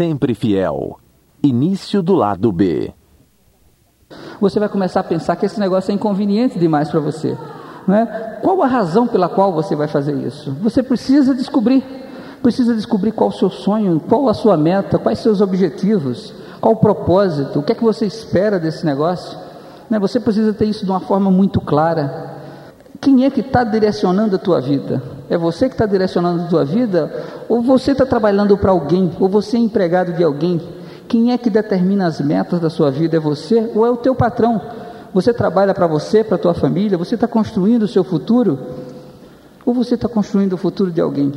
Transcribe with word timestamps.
sempre 0.00 0.34
fiel. 0.34 0.98
Início 1.42 2.02
do 2.02 2.14
lado 2.14 2.50
B. 2.50 2.90
Você 4.40 4.58
vai 4.58 4.66
começar 4.66 5.00
a 5.00 5.04
pensar 5.04 5.36
que 5.36 5.44
esse 5.44 5.60
negócio 5.60 5.92
é 5.92 5.94
inconveniente 5.94 6.58
demais 6.58 6.88
para 6.88 7.00
você. 7.00 7.36
Não 7.86 7.94
é? 7.94 8.38
Qual 8.42 8.62
a 8.62 8.66
razão 8.66 9.06
pela 9.06 9.28
qual 9.28 9.52
você 9.52 9.76
vai 9.76 9.88
fazer 9.88 10.14
isso? 10.14 10.56
Você 10.62 10.82
precisa 10.82 11.34
descobrir. 11.34 11.84
Precisa 12.42 12.74
descobrir 12.74 13.12
qual 13.12 13.28
o 13.28 13.32
seu 13.32 13.50
sonho, 13.50 14.00
qual 14.00 14.26
a 14.30 14.32
sua 14.32 14.56
meta, 14.56 14.98
quais 14.98 15.18
seus 15.18 15.42
objetivos, 15.42 16.32
qual 16.62 16.72
o 16.72 16.78
propósito, 16.78 17.58
o 17.58 17.62
que 17.62 17.72
é 17.72 17.74
que 17.74 17.84
você 17.84 18.06
espera 18.06 18.58
desse 18.58 18.86
negócio. 18.86 19.38
Né? 19.90 19.98
Você 19.98 20.18
precisa 20.18 20.54
ter 20.54 20.64
isso 20.64 20.86
de 20.86 20.90
uma 20.90 21.00
forma 21.00 21.30
muito 21.30 21.60
clara. 21.60 22.38
Quem 23.02 23.26
é 23.26 23.30
que 23.30 23.40
está 23.40 23.64
direcionando 23.64 24.36
a 24.36 24.38
tua 24.38 24.62
vida? 24.62 25.19
É 25.30 25.38
você 25.38 25.68
que 25.68 25.74
está 25.74 25.86
direcionando 25.86 26.42
a 26.42 26.46
tua 26.48 26.64
vida? 26.64 27.08
Ou 27.48 27.62
você 27.62 27.92
está 27.92 28.04
trabalhando 28.04 28.58
para 28.58 28.72
alguém? 28.72 29.12
Ou 29.20 29.28
você 29.28 29.56
é 29.56 29.60
empregado 29.60 30.12
de 30.12 30.24
alguém? 30.24 30.60
Quem 31.06 31.32
é 31.32 31.38
que 31.38 31.48
determina 31.48 32.04
as 32.04 32.20
metas 32.20 32.58
da 32.58 32.68
sua 32.68 32.90
vida? 32.90 33.16
É 33.16 33.20
você 33.20 33.70
ou 33.72 33.86
é 33.86 33.90
o 33.90 33.96
teu 33.96 34.12
patrão? 34.12 34.60
Você 35.14 35.32
trabalha 35.32 35.72
para 35.72 35.86
você, 35.86 36.24
para 36.24 36.34
a 36.34 36.38
tua 36.38 36.52
família? 36.52 36.98
Você 36.98 37.14
está 37.14 37.28
construindo 37.28 37.84
o 37.84 37.88
seu 37.88 38.02
futuro? 38.02 38.58
Ou 39.64 39.72
você 39.72 39.94
está 39.94 40.08
construindo 40.08 40.54
o 40.54 40.56
futuro 40.56 40.90
de 40.90 41.00
alguém? 41.00 41.32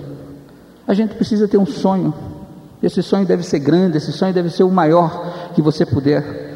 A 0.88 0.96
gente 0.96 1.14
precisa 1.14 1.48
ter 1.48 1.60
um 1.60 1.66
sonho. 1.66 2.12
Esse 2.82 3.04
sonho 3.04 3.28
deve 3.28 3.44
ser 3.44 3.60
grande, 3.60 3.98
esse 3.98 4.12
sonho 4.12 4.34
deve 4.34 4.50
ser 4.50 4.64
o 4.64 4.72
maior 4.72 5.52
que 5.54 5.62
você 5.62 5.86
puder. 5.86 6.52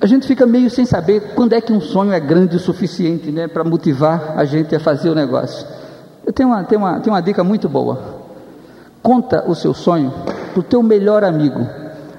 A 0.00 0.06
gente 0.06 0.26
fica 0.26 0.44
meio 0.44 0.68
sem 0.68 0.84
saber 0.84 1.32
quando 1.34 1.52
é 1.52 1.60
que 1.60 1.72
um 1.72 1.80
sonho 1.80 2.12
é 2.12 2.18
grande 2.18 2.56
o 2.56 2.60
suficiente 2.60 3.30
né, 3.30 3.46
para 3.46 3.62
motivar 3.62 4.34
a 4.36 4.44
gente 4.44 4.74
a 4.74 4.80
fazer 4.80 5.10
o 5.10 5.14
negócio. 5.14 5.75
Eu 6.26 6.32
tenho 6.32 6.48
uma, 6.48 6.64
tenho, 6.64 6.80
uma, 6.80 6.98
tenho 6.98 7.14
uma 7.14 7.22
dica 7.22 7.44
muito 7.44 7.68
boa. 7.68 8.16
Conta 9.00 9.44
o 9.48 9.54
seu 9.54 9.72
sonho 9.72 10.12
para 10.52 10.60
o 10.60 10.62
teu 10.62 10.82
melhor 10.82 11.22
amigo. 11.22 11.64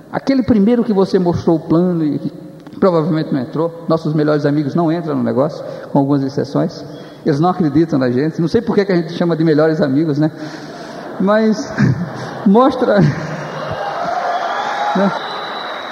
Aquele 0.10 0.42
primeiro 0.42 0.86
que 0.86 0.94
você 0.94 1.20
mostrou 1.20 1.58
o 1.58 1.60
plano 1.60 2.06
e 2.06 2.18
que 2.18 2.32
provavelmente 2.80 3.34
não 3.34 3.42
entrou. 3.42 3.84
Nossos 3.90 4.14
melhores 4.14 4.46
amigos 4.46 4.74
não 4.74 4.90
entram 4.90 5.16
no 5.16 5.24
negócio, 5.24 5.62
com 5.92 6.00
algumas 6.00 6.24
exceções. 6.24 6.86
Eles 7.26 7.42
não 7.42 7.50
acreditam 7.50 8.00
na 8.00 8.10
gente. 8.10 8.40
Não 8.40 8.48
sei 8.48 8.62
por 8.62 8.74
que, 8.76 8.86
que 8.86 8.92
a 8.94 8.96
gente 8.96 9.12
chama 9.14 9.36
de 9.36 9.44
melhores 9.44 9.82
amigos, 9.82 10.18
né? 10.18 10.32
Mas 11.20 11.70
mostra. 12.48 13.02
Né? 14.96 15.12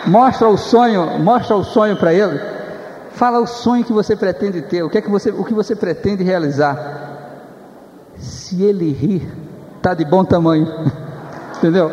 Mostra 0.07 0.47
o 0.47 0.57
sonho, 0.57 1.19
mostra 1.19 1.57
o 1.57 1.63
sonho 1.65 1.97
para 1.97 2.13
ele. 2.13 2.39
Fala 3.11 3.39
o 3.39 3.47
sonho 3.47 3.83
que 3.83 3.91
você 3.91 4.15
pretende 4.15 4.61
ter, 4.61 4.83
o 4.83 4.89
que 4.89 4.99
é 4.99 5.01
que 5.01 5.09
você, 5.09 5.31
o 5.31 5.43
que 5.43 5.53
você 5.53 5.75
pretende 5.75 6.23
realizar. 6.23 7.14
Se 8.17 8.63
ele 8.63 8.91
rir, 8.91 9.27
tá 9.81 9.93
de 9.93 10.05
bom 10.05 10.23
tamanho. 10.23 10.67
Entendeu? 11.57 11.91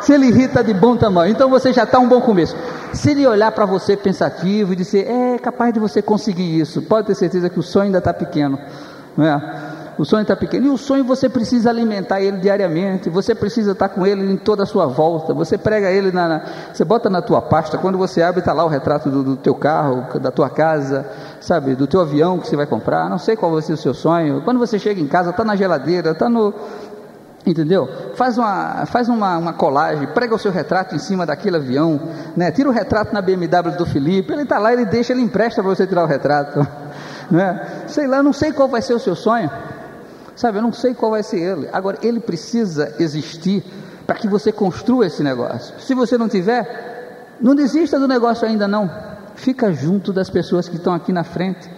Se 0.00 0.12
ele 0.12 0.30
rir, 0.30 0.48
tá 0.48 0.62
de 0.62 0.74
bom 0.74 0.96
tamanho. 0.96 1.32
Então 1.32 1.48
você 1.48 1.72
já 1.72 1.84
está 1.84 1.98
um 1.98 2.08
bom 2.08 2.20
começo. 2.20 2.54
Se 2.92 3.10
ele 3.10 3.26
olhar 3.26 3.50
para 3.52 3.64
você 3.64 3.96
pensativo 3.96 4.72
e 4.72 4.76
dizer, 4.76 5.08
é 5.08 5.38
capaz 5.38 5.72
de 5.72 5.80
você 5.80 6.02
conseguir 6.02 6.60
isso, 6.60 6.82
pode 6.82 7.06
ter 7.06 7.14
certeza 7.14 7.48
que 7.48 7.58
o 7.58 7.62
sonho 7.62 7.86
ainda 7.86 7.98
está 7.98 8.12
pequeno. 8.12 8.58
Não 9.16 9.24
é? 9.24 9.74
O 9.98 10.04
sonho 10.04 10.22
está 10.22 10.34
pequeno. 10.34 10.66
E 10.66 10.68
o 10.68 10.76
sonho 10.76 11.04
você 11.04 11.28
precisa 11.28 11.70
alimentar 11.70 12.20
ele 12.20 12.38
diariamente. 12.38 13.08
Você 13.08 13.34
precisa 13.34 13.72
estar 13.72 13.88
com 13.88 14.06
ele 14.06 14.24
em 14.30 14.36
toda 14.36 14.64
a 14.64 14.66
sua 14.66 14.86
volta. 14.86 15.32
Você 15.32 15.56
prega 15.56 15.90
ele 15.90 16.10
na, 16.10 16.28
na 16.28 16.42
você 16.72 16.84
bota 16.84 17.08
na 17.08 17.22
tua 17.22 17.40
pasta. 17.40 17.78
Quando 17.78 17.96
você 17.96 18.22
abre, 18.22 18.40
está 18.40 18.52
lá 18.52 18.64
o 18.64 18.68
retrato 18.68 19.08
do, 19.08 19.22
do, 19.22 19.36
teu 19.36 19.54
carro, 19.54 20.18
da 20.18 20.30
tua 20.30 20.50
casa, 20.50 21.06
sabe, 21.40 21.74
do 21.74 21.86
teu 21.86 22.00
avião 22.00 22.38
que 22.38 22.48
você 22.48 22.56
vai 22.56 22.66
comprar. 22.66 23.08
Não 23.08 23.18
sei 23.18 23.36
qual 23.36 23.52
vai 23.52 23.62
ser 23.62 23.74
o 23.74 23.76
seu 23.76 23.94
sonho. 23.94 24.42
Quando 24.42 24.58
você 24.58 24.78
chega 24.78 25.00
em 25.00 25.06
casa, 25.06 25.30
está 25.30 25.44
na 25.44 25.56
geladeira, 25.56 26.10
está 26.10 26.28
no 26.28 26.52
Entendeu? 27.46 27.86
Faz 28.14 28.38
uma, 28.38 28.86
faz 28.86 29.08
uma, 29.08 29.36
uma 29.36 29.52
colagem, 29.52 30.06
prega 30.08 30.34
o 30.34 30.38
seu 30.38 30.50
retrato 30.50 30.94
em 30.94 30.98
cima 30.98 31.26
daquele 31.26 31.56
avião, 31.56 32.00
né? 32.34 32.50
tira 32.50 32.70
o 32.70 32.72
retrato 32.72 33.12
na 33.12 33.20
BMW 33.20 33.76
do 33.76 33.84
Felipe, 33.84 34.32
ele 34.32 34.44
está 34.44 34.58
lá, 34.58 34.72
ele 34.72 34.86
deixa, 34.86 35.12
ele 35.12 35.20
empresta 35.20 35.62
para 35.62 35.74
você 35.74 35.86
tirar 35.86 36.04
o 36.04 36.06
retrato. 36.06 36.66
Né? 37.30 37.84
Sei 37.86 38.06
lá, 38.06 38.22
não 38.22 38.34
sei 38.34 38.52
qual 38.52 38.68
vai 38.68 38.82
ser 38.82 38.92
o 38.92 38.98
seu 38.98 39.16
sonho. 39.16 39.50
Sabe, 40.36 40.58
eu 40.58 40.62
não 40.62 40.74
sei 40.74 40.92
qual 40.92 41.10
vai 41.10 41.22
ser 41.22 41.38
ele. 41.38 41.70
Agora, 41.72 41.96
ele 42.02 42.20
precisa 42.20 42.94
existir 42.98 43.64
para 44.06 44.16
que 44.16 44.28
você 44.28 44.52
construa 44.52 45.06
esse 45.06 45.22
negócio. 45.22 45.74
Se 45.80 45.94
você 45.94 46.18
não 46.18 46.28
tiver, 46.28 47.34
não 47.40 47.54
desista 47.54 47.98
do 47.98 48.06
negócio 48.06 48.46
ainda 48.46 48.68
não. 48.68 48.90
Fica 49.36 49.72
junto 49.72 50.12
das 50.12 50.30
pessoas 50.30 50.68
que 50.68 50.76
estão 50.76 50.94
aqui 50.94 51.12
na 51.12 51.24
frente, 51.24 51.68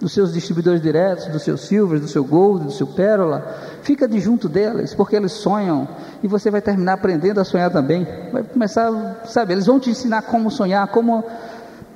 dos 0.00 0.12
seus 0.12 0.32
distribuidores 0.32 0.80
diretos, 0.80 1.26
do 1.26 1.38
seu 1.38 1.56
Silver, 1.56 1.98
do 1.98 2.08
seu 2.08 2.22
Gold, 2.24 2.66
do 2.66 2.72
seu 2.72 2.86
Pérola. 2.86 3.56
Fica 3.82 4.06
de 4.06 4.20
junto 4.20 4.48
deles, 4.48 4.94
porque 4.94 5.16
eles 5.16 5.32
sonham 5.32 5.88
e 6.22 6.28
você 6.28 6.50
vai 6.50 6.60
terminar 6.60 6.94
aprendendo 6.94 7.40
a 7.40 7.44
sonhar 7.44 7.70
também. 7.70 8.06
Vai 8.32 8.42
começar, 8.42 9.22
sabe, 9.26 9.54
eles 9.54 9.66
vão 9.66 9.80
te 9.80 9.90
ensinar 9.90 10.22
como 10.22 10.50
sonhar, 10.50 10.86
como 10.88 11.24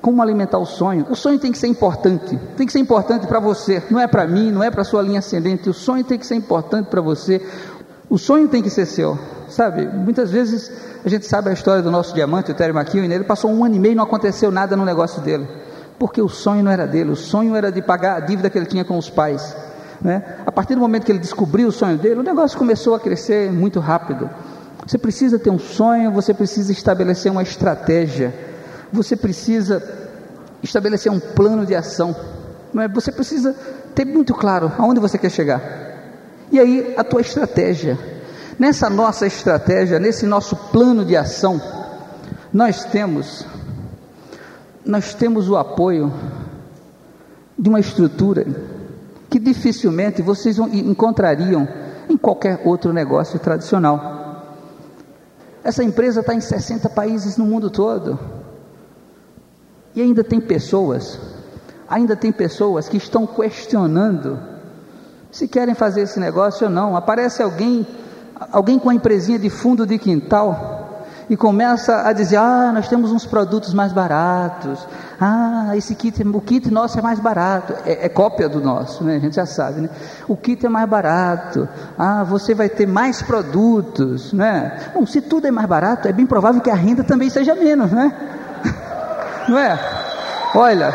como 0.00 0.22
alimentar 0.22 0.58
o 0.58 0.64
sonho? 0.64 1.06
O 1.10 1.14
sonho 1.14 1.38
tem 1.38 1.52
que 1.52 1.58
ser 1.58 1.66
importante, 1.66 2.38
tem 2.56 2.66
que 2.66 2.72
ser 2.72 2.78
importante 2.78 3.26
para 3.26 3.38
você, 3.38 3.82
não 3.90 4.00
é 4.00 4.06
para 4.06 4.26
mim, 4.26 4.50
não 4.50 4.62
é 4.62 4.70
para 4.70 4.82
sua 4.82 5.02
linha 5.02 5.18
ascendente. 5.18 5.68
O 5.68 5.74
sonho 5.74 6.02
tem 6.02 6.18
que 6.18 6.26
ser 6.26 6.36
importante 6.36 6.86
para 6.86 7.00
você, 7.00 7.42
o 8.08 8.18
sonho 8.18 8.48
tem 8.48 8.62
que 8.62 8.70
ser 8.70 8.86
seu, 8.86 9.18
sabe? 9.50 9.86
Muitas 9.86 10.30
vezes 10.30 10.70
a 11.04 11.08
gente 11.08 11.26
sabe 11.26 11.50
a 11.50 11.52
história 11.52 11.82
do 11.82 11.90
nosso 11.90 12.14
diamante, 12.14 12.50
o 12.50 12.54
Terry 12.54 12.76
McKeown, 12.76 13.04
ele 13.04 13.24
passou 13.24 13.50
um 13.50 13.64
ano 13.64 13.74
e 13.74 13.78
meio 13.78 13.92
e 13.92 13.94
não 13.94 14.04
aconteceu 14.04 14.50
nada 14.50 14.76
no 14.76 14.84
negócio 14.84 15.20
dele, 15.22 15.48
porque 15.98 16.22
o 16.22 16.28
sonho 16.28 16.62
não 16.62 16.70
era 16.70 16.86
dele, 16.86 17.10
o 17.10 17.16
sonho 17.16 17.54
era 17.54 17.70
de 17.70 17.82
pagar 17.82 18.16
a 18.16 18.20
dívida 18.20 18.48
que 18.48 18.58
ele 18.58 18.66
tinha 18.66 18.84
com 18.84 18.96
os 18.96 19.10
pais. 19.10 19.56
Né? 20.00 20.22
A 20.46 20.52
partir 20.52 20.74
do 20.74 20.80
momento 20.80 21.04
que 21.04 21.12
ele 21.12 21.18
descobriu 21.18 21.68
o 21.68 21.72
sonho 21.72 21.98
dele, 21.98 22.20
o 22.20 22.22
negócio 22.22 22.56
começou 22.56 22.94
a 22.94 23.00
crescer 23.00 23.52
muito 23.52 23.80
rápido. 23.80 24.30
Você 24.86 24.96
precisa 24.96 25.38
ter 25.38 25.50
um 25.50 25.58
sonho, 25.58 26.10
você 26.10 26.32
precisa 26.32 26.72
estabelecer 26.72 27.30
uma 27.30 27.42
estratégia 27.42 28.32
você 28.92 29.16
precisa 29.16 29.82
estabelecer 30.62 31.10
um 31.10 31.20
plano 31.20 31.64
de 31.64 31.74
ação. 31.74 32.14
Não 32.72 32.82
é? 32.82 32.88
Você 32.88 33.12
precisa 33.12 33.54
ter 33.94 34.04
muito 34.04 34.34
claro 34.34 34.72
aonde 34.78 35.00
você 35.00 35.16
quer 35.18 35.30
chegar. 35.30 35.62
E 36.50 36.58
aí 36.58 36.94
a 36.96 37.04
tua 37.04 37.20
estratégia. 37.20 37.98
Nessa 38.60 38.90
nossa 38.90 39.26
estratégia, 39.26 39.98
nesse 39.98 40.26
nosso 40.26 40.54
plano 40.54 41.02
de 41.02 41.16
ação, 41.16 41.58
nós 42.52 42.84
temos 42.84 43.46
nós 44.84 45.14
temos 45.14 45.48
o 45.48 45.56
apoio 45.56 46.12
de 47.58 47.70
uma 47.70 47.80
estrutura 47.80 48.44
que 49.30 49.38
dificilmente 49.38 50.20
vocês 50.20 50.58
encontrariam 50.58 51.66
em 52.06 52.18
qualquer 52.18 52.60
outro 52.62 52.92
negócio 52.92 53.38
tradicional. 53.38 54.58
Essa 55.64 55.82
empresa 55.82 56.20
está 56.20 56.34
em 56.34 56.40
60 56.42 56.90
países 56.90 57.38
no 57.38 57.46
mundo 57.46 57.70
todo. 57.70 58.18
E 59.94 60.02
ainda 60.02 60.22
tem 60.22 60.38
pessoas, 60.38 61.18
ainda 61.88 62.14
tem 62.14 62.30
pessoas 62.30 62.90
que 62.90 62.98
estão 62.98 63.26
questionando 63.26 64.38
se 65.30 65.48
querem 65.48 65.74
fazer 65.74 66.02
esse 66.02 66.20
negócio 66.20 66.66
ou 66.66 66.70
não. 66.70 66.94
Aparece 66.94 67.42
alguém, 67.42 67.86
alguém 68.52 68.78
com 68.78 68.86
uma 68.86 68.94
empresinha 68.94 69.38
de 69.38 69.50
fundo 69.50 69.86
de 69.86 69.98
quintal 69.98 71.04
e 71.28 71.36
começa 71.36 72.08
a 72.08 72.12
dizer: 72.12 72.36
"Ah, 72.36 72.72
nós 72.72 72.88
temos 72.88 73.12
uns 73.12 73.24
produtos 73.24 73.72
mais 73.72 73.92
baratos. 73.92 74.86
Ah, 75.20 75.76
esse 75.76 75.94
kit, 75.94 76.22
o 76.22 76.40
kit 76.40 76.70
nosso 76.70 76.98
é 76.98 77.02
mais 77.02 77.20
barato. 77.20 77.74
É, 77.84 78.06
é 78.06 78.08
cópia 78.08 78.48
do 78.48 78.60
nosso, 78.60 79.04
né? 79.04 79.16
A 79.16 79.18
gente 79.18 79.36
já 79.36 79.46
sabe, 79.46 79.82
né? 79.82 79.90
O 80.26 80.36
kit 80.36 80.64
é 80.64 80.68
mais 80.68 80.88
barato. 80.88 81.68
Ah, 81.98 82.24
você 82.24 82.54
vai 82.54 82.68
ter 82.68 82.86
mais 82.86 83.22
produtos, 83.22 84.32
né? 84.32 84.90
Bom, 84.94 85.06
se 85.06 85.20
tudo 85.20 85.46
é 85.46 85.50
mais 85.50 85.68
barato, 85.68 86.08
é 86.08 86.12
bem 86.12 86.26
provável 86.26 86.60
que 86.60 86.70
a 86.70 86.74
renda 86.74 87.04
também 87.04 87.28
seja 87.28 87.54
menos, 87.54 87.92
né? 87.92 88.12
não 89.48 89.58
é? 89.58 89.78
Olha, 90.54 90.92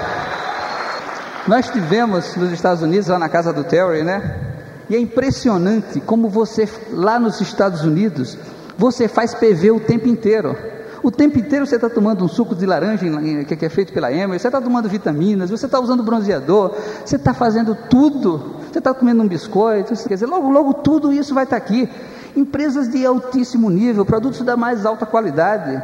nós 1.47 1.69
tivemos 1.69 2.35
nos 2.35 2.51
Estados 2.51 2.81
Unidos, 2.81 3.07
lá 3.07 3.19
na 3.19 3.29
casa 3.29 3.53
do 3.53 3.63
Terry, 3.63 4.03
né? 4.03 4.55
E 4.90 4.96
é 4.96 5.00
impressionante 5.00 6.00
como 6.00 6.29
você, 6.29 6.69
lá 6.91 7.19
nos 7.19 7.41
Estados 7.41 7.84
Unidos, 7.84 8.38
você 8.77 9.07
faz 9.07 9.33
PV 9.33 9.71
o 9.71 9.80
tempo 9.80 10.07
inteiro. 10.07 10.56
O 11.01 11.12
tempo 11.12 11.38
inteiro 11.38 11.65
você 11.65 11.75
está 11.75 11.89
tomando 11.89 12.25
um 12.25 12.27
suco 12.27 12.56
de 12.56 12.65
laranja 12.65 13.06
que 13.45 13.65
é 13.65 13.69
feito 13.69 13.94
pela 13.94 14.12
Emer, 14.12 14.39
você 14.39 14.48
está 14.48 14.60
tomando 14.60 14.89
vitaminas, 14.89 15.51
você 15.51 15.68
está 15.68 15.80
usando 15.80 16.01
bronzeador, 16.01 16.74
você 17.06 17.15
está 17.15 17.33
fazendo 17.33 17.77
tudo, 17.89 18.56
você 18.71 18.80
está 18.80 18.94
comendo 18.94 19.21
um 19.21 19.27
biscoito, 19.27 19.94
quer 20.07 20.15
dizer, 20.15 20.25
logo, 20.25 20.50
logo 20.50 20.74
tudo 20.74 21.13
isso 21.13 21.33
vai 21.33 21.44
estar 21.44 21.60
tá 21.60 21.63
aqui. 21.63 21.88
Empresas 22.36 22.89
de 22.89 23.06
altíssimo 23.06 23.69
nível, 23.69 24.04
produtos 24.04 24.42
da 24.42 24.57
mais 24.57 24.86
alta 24.86 25.06
qualidade, 25.06 25.81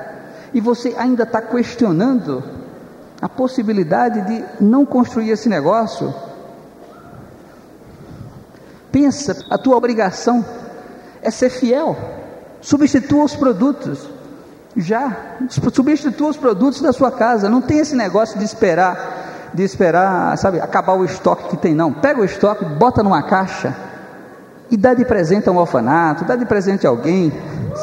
e 0.54 0.60
você 0.60 0.96
ainda 0.98 1.24
está 1.24 1.42
questionando 1.42 2.44
a 3.22 3.30
possibilidade 3.30 4.22
de 4.22 4.44
não 4.60 4.86
construir 4.86 5.30
esse 5.30 5.48
negócio. 5.48 6.14
Pensa, 8.92 9.46
a 9.50 9.58
tua 9.58 9.76
obrigação 9.76 10.44
é 11.22 11.32
ser 11.32 11.50
fiel. 11.50 11.96
Substitua 12.62 13.24
os 13.24 13.36
produtos. 13.36 14.10
Já, 14.76 15.38
substitua 15.50 16.30
os 16.30 16.38
produtos 16.38 16.82
da 16.82 16.94
sua 16.94 17.12
casa. 17.12 17.50
Não 17.50 17.62
tem 17.62 17.80
esse 17.80 17.96
negócio 17.96 18.38
de 18.38 18.46
esperar, 18.46 19.50
de 19.54 19.64
esperar, 19.64 20.38
sabe, 20.38 20.60
acabar 20.60 20.94
o 20.94 21.06
estoque 21.06 21.50
que 21.50 21.58
tem, 21.58 21.74
não. 21.74 21.92
Pega 21.92 22.22
o 22.22 22.26
estoque, 22.26 22.64
bota 22.66 23.04
numa 23.04 23.24
caixa 23.24 23.76
e 24.70 24.78
dá 24.78 24.94
de 24.94 25.04
presente 25.04 25.50
a 25.50 25.52
um 25.52 25.58
orfanato, 25.58 26.24
dá 26.24 26.38
de 26.38 26.46
presente 26.46 26.88
a 26.88 26.90
alguém, 26.90 27.34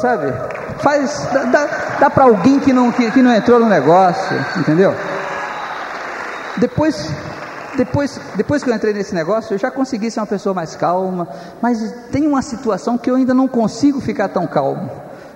sabe? 0.01 0.33
Faz, 0.79 1.29
dá, 1.33 1.45
dá, 1.45 1.67
dá 2.01 2.11
para 2.11 2.25
alguém 2.25 2.59
que 2.59 2.73
não, 2.73 2.91
que, 2.91 3.11
que 3.11 3.21
não 3.21 3.35
entrou 3.35 3.61
no 3.61 3.69
negócio, 3.69 4.37
entendeu? 4.57 4.95
Depois, 6.57 7.11
depois, 7.79 8.21
depois 8.35 8.65
que 8.65 8.69
eu 8.69 8.75
entrei 8.75 8.93
nesse 8.93 9.15
negócio, 9.15 9.55
eu 9.55 9.59
já 9.59 9.71
consegui 9.71 10.11
ser 10.11 10.19
uma 10.19 10.27
pessoa 10.27 10.53
mais 10.53 10.75
calma, 10.75 11.29
mas 11.63 11.95
tem 12.11 12.27
uma 12.27 12.43
situação 12.43 12.99
que 12.99 13.09
eu 13.09 13.15
ainda 13.15 13.33
não 13.33 13.47
consigo 13.47 14.01
ficar 14.01 14.29
tão 14.29 14.49
calmo. 14.49 14.91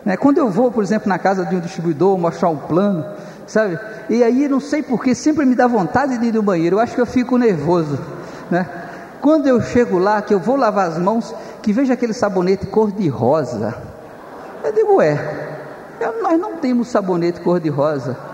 Né? 0.04 0.16
Quando 0.16 0.38
eu 0.38 0.50
vou, 0.50 0.72
por 0.72 0.82
exemplo, 0.82 1.08
na 1.08 1.20
casa 1.20 1.46
de 1.46 1.54
um 1.54 1.60
distribuidor 1.60 2.18
mostrar 2.18 2.48
um 2.48 2.56
plano, 2.56 3.06
sabe? 3.46 3.78
E 4.10 4.24
aí 4.24 4.48
não 4.48 4.58
sei 4.58 4.82
porquê, 4.82 5.14
sempre 5.14 5.44
me 5.44 5.54
dá 5.54 5.68
vontade 5.68 6.18
de 6.18 6.26
ir 6.26 6.34
no 6.34 6.42
banheiro, 6.42 6.76
eu 6.76 6.80
acho 6.80 6.96
que 6.96 7.00
eu 7.00 7.06
fico 7.06 7.38
nervoso, 7.38 7.96
né? 8.50 8.68
Quando 9.20 9.46
eu 9.46 9.60
chego 9.62 9.98
lá, 9.98 10.20
que 10.20 10.34
eu 10.34 10.40
vou 10.40 10.56
lavar 10.56 10.88
as 10.88 10.98
mãos, 10.98 11.32
que 11.62 11.72
vejo 11.72 11.92
aquele 11.92 12.12
sabonete 12.12 12.66
cor-de-rosa, 12.66 13.72
eu 14.64 14.72
digo, 14.72 14.96
ué, 14.96 15.16
nós 16.20 16.40
não 16.40 16.56
temos 16.56 16.88
sabonete 16.88 17.40
cor-de-rosa. 17.40 18.31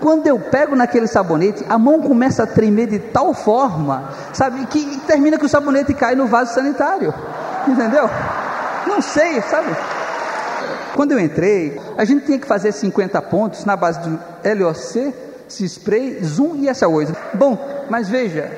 Quando 0.00 0.26
eu 0.26 0.38
pego 0.38 0.76
naquele 0.76 1.06
sabonete, 1.06 1.64
a 1.68 1.78
mão 1.78 2.00
começa 2.00 2.42
a 2.42 2.46
tremer 2.46 2.86
de 2.88 2.98
tal 2.98 3.32
forma, 3.32 4.10
sabe, 4.32 4.66
que 4.66 5.00
termina 5.06 5.38
que 5.38 5.46
o 5.46 5.48
sabonete 5.48 5.94
cai 5.94 6.14
no 6.14 6.26
vaso 6.26 6.54
sanitário. 6.54 7.14
Entendeu? 7.66 8.08
Não 8.86 9.00
sei, 9.00 9.40
sabe? 9.42 9.74
Quando 10.94 11.12
eu 11.12 11.18
entrei, 11.18 11.80
a 11.96 12.04
gente 12.04 12.24
tinha 12.24 12.38
que 12.38 12.46
fazer 12.46 12.70
50 12.72 13.20
pontos 13.22 13.64
na 13.64 13.76
base 13.76 14.00
do 14.00 14.18
LOC, 14.58 15.12
C-Spray, 15.48 16.22
Zoom 16.24 16.56
e 16.56 16.66
SA8. 16.66 17.14
Bom, 17.34 17.58
mas 17.90 18.08
veja, 18.08 18.50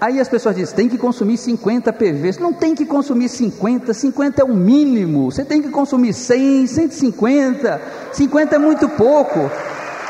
aí 0.00 0.20
as 0.20 0.28
pessoas 0.28 0.54
dizem, 0.54 0.74
tem 0.74 0.88
que 0.88 0.98
consumir 0.98 1.36
50 1.38 1.92
PVs. 1.92 2.38
Não 2.38 2.52
tem 2.52 2.74
que 2.74 2.84
consumir 2.84 3.28
50, 3.28 3.94
50 3.94 4.42
é 4.42 4.44
o 4.44 4.54
mínimo. 4.54 5.30
Você 5.30 5.44
tem 5.44 5.62
que 5.62 5.70
consumir 5.70 6.12
100, 6.12 6.66
150. 6.66 7.80
50 8.12 8.54
é 8.54 8.58
muito 8.58 8.88
pouco, 8.90 9.50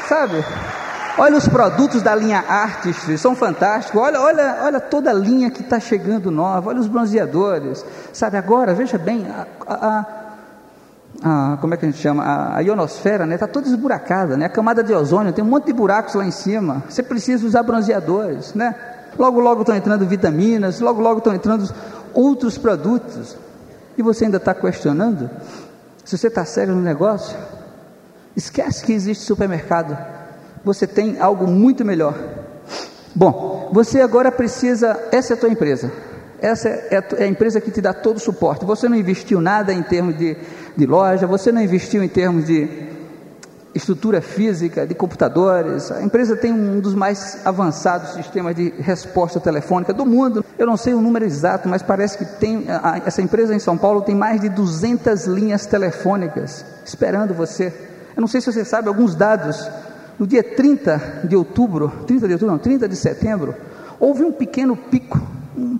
sabe? 0.08 0.44
Olha 1.18 1.36
os 1.36 1.48
produtos 1.48 2.00
da 2.00 2.14
linha 2.14 2.44
Artist, 2.48 3.18
são 3.18 3.34
fantásticos. 3.34 4.00
Olha, 4.00 4.20
olha, 4.20 4.58
olha 4.62 4.80
toda 4.80 5.10
a 5.10 5.12
linha 5.12 5.50
que 5.50 5.62
está 5.62 5.80
chegando 5.80 6.30
nova. 6.30 6.70
Olha 6.70 6.80
os 6.80 6.86
bronzeadores, 6.86 7.84
sabe? 8.12 8.36
Agora, 8.36 8.72
veja 8.72 8.96
bem, 8.96 9.26
a, 9.28 9.46
a, 9.66 10.06
a, 11.22 11.56
como 11.60 11.74
é 11.74 11.76
que 11.76 11.84
a 11.84 11.90
gente 11.90 12.00
chama? 12.00 12.22
A, 12.22 12.58
a 12.58 12.60
ionosfera, 12.60 13.26
né? 13.26 13.34
Está 13.34 13.48
toda 13.48 13.66
esburacada, 13.66 14.36
né? 14.36 14.46
A 14.46 14.48
camada 14.48 14.82
de 14.82 14.94
ozônio 14.94 15.32
tem 15.32 15.44
um 15.44 15.48
monte 15.48 15.66
de 15.66 15.72
buracos 15.72 16.14
lá 16.14 16.24
em 16.24 16.30
cima. 16.30 16.84
Você 16.88 17.02
precisa 17.02 17.44
usar 17.44 17.64
bronzeadores, 17.64 18.54
né? 18.54 18.76
Logo, 19.18 19.40
logo 19.40 19.62
estão 19.62 19.74
entrando 19.74 20.06
vitaminas. 20.06 20.78
Logo, 20.78 21.02
logo 21.02 21.18
estão 21.18 21.34
entrando 21.34 21.68
outros 22.14 22.56
produtos. 22.56 23.36
E 23.96 24.02
você 24.02 24.26
ainda 24.26 24.36
está 24.36 24.54
questionando? 24.54 25.28
Se 26.04 26.16
você 26.16 26.28
está 26.28 26.44
sério 26.44 26.76
no 26.76 26.80
negócio, 26.80 27.36
esquece 28.38 28.84
que 28.84 28.92
existe 28.92 29.24
supermercado 29.24 29.98
você 30.64 30.86
tem 30.86 31.18
algo 31.18 31.46
muito 31.46 31.84
melhor. 31.84 32.14
Bom, 33.14 33.70
você 33.72 34.00
agora 34.00 34.30
precisa, 34.30 34.98
essa 35.10 35.32
é 35.32 35.36
a 35.36 35.40
tua 35.40 35.48
empresa, 35.48 35.90
essa 36.40 36.68
é 36.68 36.98
a, 36.98 37.22
é 37.22 37.24
a 37.24 37.26
empresa 37.26 37.60
que 37.60 37.70
te 37.70 37.80
dá 37.80 37.92
todo 37.92 38.16
o 38.16 38.20
suporte. 38.20 38.64
Você 38.64 38.88
não 38.88 38.96
investiu 38.96 39.40
nada 39.40 39.72
em 39.72 39.82
termos 39.82 40.16
de, 40.16 40.36
de 40.76 40.86
loja, 40.86 41.26
você 41.26 41.50
não 41.50 41.62
investiu 41.62 42.02
em 42.02 42.08
termos 42.08 42.46
de 42.46 42.86
estrutura 43.74 44.20
física, 44.20 44.86
de 44.86 44.94
computadores. 44.94 45.90
A 45.90 46.02
empresa 46.02 46.36
tem 46.36 46.52
um 46.52 46.80
dos 46.80 46.94
mais 46.94 47.46
avançados 47.46 48.14
sistemas 48.14 48.54
de 48.54 48.70
resposta 48.78 49.40
telefônica 49.40 49.92
do 49.92 50.04
mundo. 50.04 50.44
Eu 50.58 50.66
não 50.66 50.76
sei 50.76 50.94
o 50.94 51.00
número 51.00 51.24
exato, 51.24 51.68
mas 51.68 51.82
parece 51.82 52.18
que 52.18 52.24
tem 52.24 52.66
essa 53.04 53.22
empresa 53.22 53.54
em 53.54 53.58
São 53.58 53.76
Paulo 53.76 54.02
tem 54.02 54.14
mais 54.14 54.40
de 54.40 54.48
200 54.48 55.26
linhas 55.26 55.66
telefônicas 55.66 56.64
esperando 56.84 57.34
você. 57.34 57.72
Eu 58.18 58.22
não 58.22 58.26
sei 58.26 58.40
se 58.40 58.52
você 58.52 58.64
sabe 58.64 58.88
alguns 58.88 59.14
dados 59.14 59.70
no 60.18 60.26
dia 60.26 60.42
30 60.42 61.20
de 61.28 61.36
outubro, 61.36 61.88
30 62.04 62.26
de 62.26 62.32
outubro, 62.32 62.52
não, 62.52 62.58
30 62.58 62.88
de 62.88 62.96
setembro, 62.96 63.54
houve 64.00 64.24
um 64.24 64.32
pequeno 64.32 64.76
pico, 64.76 65.20
um, 65.56 65.78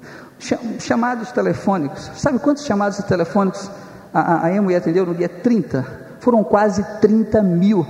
chamados 0.78 1.32
telefônicos. 1.32 2.12
Sabe 2.14 2.38
quantos 2.38 2.64
chamados 2.64 2.98
telefônicos 2.98 3.68
a, 4.14 4.46
a 4.46 4.52
EMO 4.52 4.72
atendeu 4.72 5.04
no 5.04 5.16
dia 5.16 5.28
30? 5.28 5.84
Foram 6.20 6.44
quase 6.44 6.84
30 7.00 7.42
mil 7.42 7.84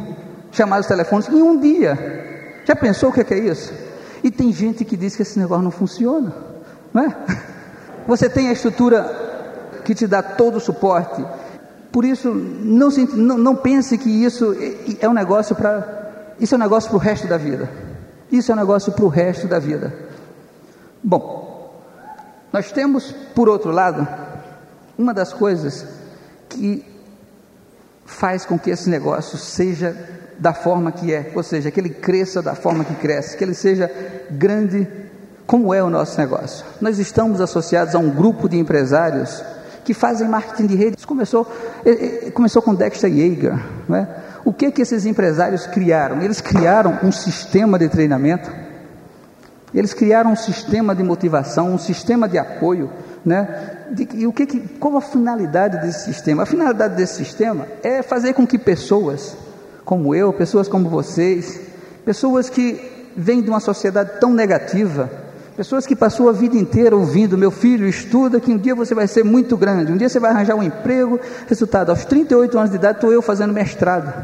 chamados 0.50 0.86
telefônicos 0.86 1.30
em 1.30 1.42
um 1.42 1.60
dia. 1.60 2.62
Já 2.64 2.74
pensou 2.74 3.10
o 3.10 3.12
que 3.12 3.20
é, 3.20 3.24
que 3.24 3.34
é 3.34 3.38
isso? 3.40 3.70
E 4.24 4.30
tem 4.30 4.50
gente 4.50 4.82
que 4.82 4.96
diz 4.96 5.14
que 5.14 5.20
esse 5.20 5.38
negócio 5.38 5.62
não 5.62 5.70
funciona, 5.70 6.32
não 6.94 7.04
é? 7.04 7.14
Você 8.08 8.30
tem 8.30 8.48
a 8.48 8.52
estrutura 8.52 9.82
que 9.84 9.94
te 9.94 10.06
dá 10.06 10.22
todo 10.22 10.56
o 10.56 10.60
suporte. 10.60 11.22
Por 11.90 12.04
isso, 12.04 12.30
não, 12.30 12.90
não, 13.14 13.38
não 13.38 13.56
pense 13.56 13.96
que 13.96 14.10
isso 14.10 14.54
é, 14.54 15.04
é 15.06 15.08
um 15.08 15.14
negócio 15.14 15.56
para 15.56 15.96
isso 16.40 16.54
é 16.54 16.58
um 16.58 16.60
negócio 16.60 16.88
para 16.90 16.96
o 16.96 17.00
resto 17.00 17.26
da 17.26 17.36
vida. 17.36 17.68
Isso 18.30 18.52
é 18.52 18.54
um 18.54 18.58
negócio 18.58 18.92
para 18.92 19.04
o 19.04 19.08
resto 19.08 19.48
da 19.48 19.58
vida. 19.58 19.92
Bom, 21.02 21.82
nós 22.52 22.70
temos, 22.70 23.12
por 23.34 23.48
outro 23.48 23.70
lado, 23.72 24.06
uma 24.96 25.12
das 25.12 25.32
coisas 25.32 25.84
que 26.48 26.84
faz 28.04 28.44
com 28.44 28.58
que 28.58 28.70
esse 28.70 28.88
negócio 28.88 29.36
seja 29.36 29.96
da 30.38 30.54
forma 30.54 30.92
que 30.92 31.12
é, 31.12 31.32
ou 31.34 31.42
seja, 31.42 31.70
que 31.70 31.80
ele 31.80 31.90
cresça 31.90 32.40
da 32.40 32.54
forma 32.54 32.84
que 32.84 32.94
cresce, 32.94 33.36
que 33.36 33.42
ele 33.42 33.54
seja 33.54 33.90
grande 34.30 34.86
como 35.46 35.74
é 35.74 35.82
o 35.82 35.90
nosso 35.90 36.18
negócio. 36.18 36.64
Nós 36.80 36.98
estamos 36.98 37.40
associados 37.40 37.94
a 37.94 37.98
um 37.98 38.10
grupo 38.10 38.48
de 38.48 38.56
empresários 38.56 39.42
que 39.88 39.94
fazem 39.94 40.28
marketing 40.28 40.66
de 40.66 40.76
rede. 40.76 40.98
Isso 40.98 41.08
começou, 41.08 41.50
eh, 41.82 42.26
eh, 42.26 42.30
começou 42.30 42.60
com 42.60 42.74
Dexter 42.74 43.10
Yeager, 43.10 43.58
não 43.88 43.96
é? 43.96 44.06
O 44.44 44.52
que 44.52 44.70
que 44.70 44.82
esses 44.82 45.06
empresários 45.06 45.66
criaram? 45.66 46.20
Eles 46.20 46.42
criaram 46.42 46.98
um 47.02 47.10
sistema 47.10 47.78
de 47.78 47.88
treinamento, 47.88 48.52
eles 49.72 49.94
criaram 49.94 50.32
um 50.32 50.36
sistema 50.36 50.94
de 50.94 51.02
motivação, 51.02 51.72
um 51.72 51.78
sistema 51.78 52.28
de 52.28 52.36
apoio, 52.36 52.90
né? 53.24 53.86
De, 53.90 54.06
e 54.12 54.26
o 54.26 54.32
que, 54.32 54.44
que 54.44 54.60
qual 54.78 54.94
a 54.98 55.00
finalidade 55.00 55.80
desse 55.80 56.04
sistema? 56.04 56.42
A 56.42 56.46
finalidade 56.46 56.94
desse 56.94 57.14
sistema 57.14 57.66
é 57.82 58.02
fazer 58.02 58.34
com 58.34 58.46
que 58.46 58.58
pessoas 58.58 59.38
como 59.86 60.14
eu, 60.14 60.34
pessoas 60.34 60.68
como 60.68 60.90
vocês, 60.90 61.62
pessoas 62.04 62.50
que 62.50 63.08
vêm 63.16 63.40
de 63.40 63.48
uma 63.48 63.58
sociedade 63.58 64.20
tão 64.20 64.34
negativa, 64.34 65.10
Pessoas 65.58 65.84
que 65.84 65.96
passou 65.96 66.28
a 66.28 66.32
vida 66.32 66.56
inteira 66.56 66.96
ouvindo, 66.96 67.36
meu 67.36 67.50
filho, 67.50 67.88
estuda 67.88 68.38
que 68.38 68.52
um 68.52 68.56
dia 68.56 68.76
você 68.76 68.94
vai 68.94 69.08
ser 69.08 69.24
muito 69.24 69.56
grande, 69.56 69.90
um 69.90 69.96
dia 69.96 70.08
você 70.08 70.20
vai 70.20 70.30
arranjar 70.30 70.54
um 70.54 70.62
emprego, 70.62 71.18
resultado, 71.48 71.90
aos 71.90 72.04
38 72.04 72.56
anos 72.56 72.70
de 72.70 72.76
idade 72.76 72.98
estou 72.98 73.12
eu 73.12 73.20
fazendo 73.20 73.52
mestrado, 73.52 74.14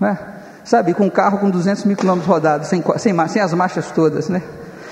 né? 0.00 0.18
sabe, 0.64 0.92
com 0.92 1.04
um 1.04 1.08
carro 1.08 1.38
com 1.38 1.48
200 1.48 1.84
mil 1.84 1.96
quilômetros 1.96 2.28
rodados, 2.28 2.66
sem, 2.66 2.82
sem, 2.96 3.28
sem 3.28 3.40
as 3.40 3.54
marchas 3.54 3.92
todas, 3.92 4.28
né? 4.28 4.42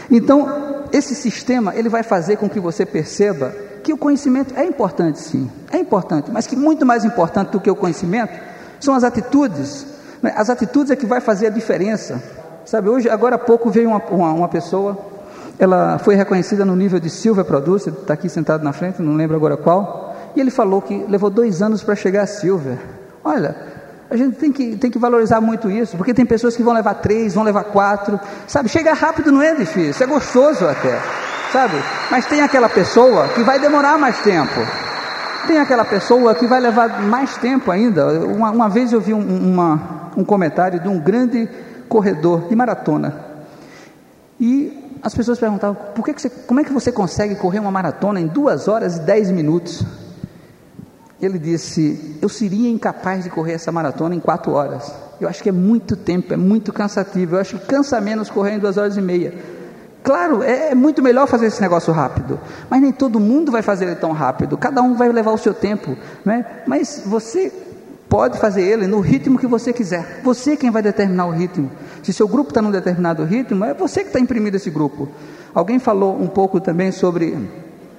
Então, 0.09 0.87
esse 0.93 1.13
sistema, 1.17 1.75
ele 1.75 1.89
vai 1.89 2.05
fazer 2.05 2.37
com 2.37 2.49
que 2.49 2.61
você 2.61 2.87
perceba 2.87 3.53
que 3.83 3.93
o 3.93 3.99
conhecimento 3.99 4.55
é 4.57 4.65
importante 4.65 5.19
sim, 5.19 5.51
é 5.73 5.79
importante, 5.79 6.31
mas 6.31 6.47
que 6.47 6.55
muito 6.55 6.87
mais 6.87 7.05
importante 7.05 7.51
do 7.51 7.59
que 7.59 7.69
o 7.69 7.75
conhecimento 7.75 8.33
são 8.79 8.95
as 8.95 9.03
atitudes, 9.03 9.85
né? 10.23 10.33
as 10.37 10.51
atitudes 10.51 10.93
é 10.93 10.95
que 10.95 11.05
vai 11.05 11.21
fazer 11.21 11.49
a 11.49 11.51
diferença, 11.51 12.23
sabe, 12.65 12.89
hoje, 12.89 13.11
agora 13.11 13.35
há 13.35 13.41
pouco 13.41 13.69
veio 13.71 13.89
uma, 13.89 14.01
uma, 14.09 14.33
uma 14.33 14.49
pessoa 14.49 15.18
ela 15.59 15.99
foi 15.99 16.15
reconhecida 16.15 16.65
no 16.65 16.77
nível 16.77 17.01
de 17.01 17.11
Silver 17.11 17.45
Producer, 17.45 17.93
está 17.93 18.15
aqui 18.15 18.29
sentado 18.29 18.63
na 18.63 18.73
frente, 18.73 19.03
não 19.03 19.15
lembro 19.15 19.37
agora 19.37 19.57
qual. 19.57 20.17
E 20.37 20.41
ele 20.41 20.51
falou 20.51 20.81
que 20.81 21.05
levou 21.09 21.31
dois 21.31 21.61
anos 21.61 21.83
para 21.83 21.97
chegar 21.97 22.23
a 22.23 22.27
Silver. 22.27 22.79
Olha, 23.25 23.57
a 24.11 24.17
gente 24.17 24.37
tem 24.37 24.53
que, 24.53 24.77
tem 24.77 24.91
que 24.91 24.99
valorizar 24.99 25.41
muito 25.41 25.71
isso, 25.71 25.97
porque 25.97 26.15
tem 26.15 26.25
pessoas 26.25 26.57
que 26.57 26.63
vão 26.63 26.73
levar 26.73 26.95
três, 26.95 27.35
vão 27.35 27.43
levar 27.43 27.65
quatro. 27.65 28.19
Sabe, 28.47 28.69
chegar 28.69 28.95
rápido 28.95 29.33
não 29.33 29.43
é 29.43 29.55
difícil, 29.55 30.05
é 30.05 30.09
gostoso 30.09 30.65
até. 30.67 30.99
Sabe? 31.53 31.77
Mas 32.11 32.27
tem 32.27 32.41
aquela 32.41 32.69
pessoa 32.69 33.29
que 33.29 33.43
vai 33.43 33.59
demorar 33.59 33.99
mais 33.99 34.21
tempo. 34.21 34.61
Tem 35.47 35.59
aquela 35.59 35.85
pessoa 35.85 36.35
que 36.35 36.47
vai 36.47 36.61
levar 36.61 37.03
mais 37.03 37.37
tempo 37.39 37.71
ainda. 37.71 38.07
Uma, 38.21 38.51
uma 38.51 38.69
vez 38.69 38.93
eu 38.93 39.01
vi 39.01 39.13
um, 39.13 39.53
uma, 39.53 40.11
um 40.17 40.25
comentário 40.25 40.79
de 40.79 40.89
um 40.89 40.99
grande 40.99 41.49
corredor 41.89 42.49
de 42.49 42.55
maratona. 42.55 43.15
E 44.41 44.88
as 45.03 45.15
pessoas 45.15 45.39
perguntavam, 45.39 45.77
por 45.95 46.05
que, 46.05 46.15
que 46.15 46.23
você, 46.23 46.31
como 46.31 46.61
é 46.61 46.65
que 46.65 46.73
você 46.73 46.91
consegue 46.91 47.35
correr 47.35 47.59
uma 47.59 47.71
maratona 47.71 48.21
em 48.21 48.27
duas 48.27 48.69
horas 48.69 48.97
e 48.97 49.01
dez 49.01 49.31
minutos? 49.31 49.85
Ele 51.21 51.39
disse, 51.39 52.19
eu 52.23 52.29
seria 52.29 52.71
incapaz 52.71 53.25
de 53.25 53.31
correr 53.31 53.55
essa 53.55 53.73
maratona 53.73 54.15
em 54.15 54.21
quatro 54.21 54.53
horas. 54.53 54.93
Eu 55.21 55.29
acho 55.29 55.43
que 55.43 55.49
é 55.49 55.53
muito 55.53 55.97
tempo, 55.97 56.33
é 56.33 56.37
muito 56.37 56.73
cansativo. 56.73 57.37
Eu 57.37 57.41
acho 57.41 57.59
que 57.59 57.67
cansa 57.67 58.01
menos 58.01 58.31
correr 58.31 58.53
em 58.53 58.59
duas 58.59 58.77
horas 58.77 58.97
e 58.97 59.01
meia. 59.01 59.35
Claro, 60.03 60.43
é, 60.43 60.71
é 60.71 60.75
muito 60.75 61.03
melhor 61.03 61.27
fazer 61.27 61.47
esse 61.47 61.61
negócio 61.61 61.93
rápido, 61.93 62.39
mas 62.71 62.81
nem 62.81 62.93
todo 62.93 63.19
mundo 63.19 63.51
vai 63.51 63.63
fazer 63.63 63.87
ele 63.87 63.97
tão 63.97 64.13
rápido. 64.13 64.57
Cada 64.57 64.81
um 64.81 64.95
vai 64.95 65.09
levar 65.11 65.33
o 65.33 65.39
seu 65.39 65.53
tempo, 65.53 65.97
né? 66.25 66.63
Mas 66.67 67.03
você 67.05 67.53
pode 68.09 68.39
fazer 68.39 68.63
ele 68.63 68.87
no 68.87 69.01
ritmo 69.01 69.39
que 69.39 69.47
você 69.47 69.73
quiser. 69.73 70.21
Você 70.23 70.53
é 70.53 70.57
quem 70.57 70.71
vai 70.71 70.83
determinar 70.83 71.27
o 71.27 71.31
ritmo. 71.31 71.71
Se 72.03 72.13
seu 72.13 72.29
grupo 72.29 72.51
está 72.51 72.63
num 72.63 72.71
determinado 72.71 73.25
ritmo, 73.25 73.65
é 73.65 73.75
você 73.75 74.01
que 74.01 74.09
está 74.09 74.21
imprimindo 74.21 74.57
esse 74.57 74.71
grupo. 74.71 75.09
Alguém 75.55 75.79
falou 75.79 76.21
um 76.21 76.27
pouco 76.27 76.61
também 76.61 76.93
sobre, 76.93 77.37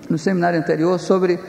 no 0.09 0.17
seminário 0.17 0.59
anterior, 0.59 0.99
sobre 0.99 1.39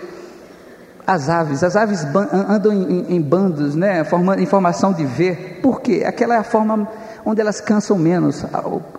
as 1.06 1.28
aves, 1.28 1.64
as 1.64 1.74
aves 1.74 2.06
andam 2.48 2.72
em, 2.72 3.16
em, 3.16 3.20
bandos, 3.20 3.74
né, 3.74 4.04
formando, 4.04 4.40
em 4.40 4.46
formação 4.46 4.92
de 4.92 5.04
V. 5.04 5.58
Por 5.60 5.80
quê? 5.80 6.04
Aquela 6.06 6.34
é 6.34 6.38
a 6.38 6.44
forma 6.44 6.88
onde 7.24 7.40
elas 7.40 7.60
cansam 7.60 7.98
menos. 7.98 8.44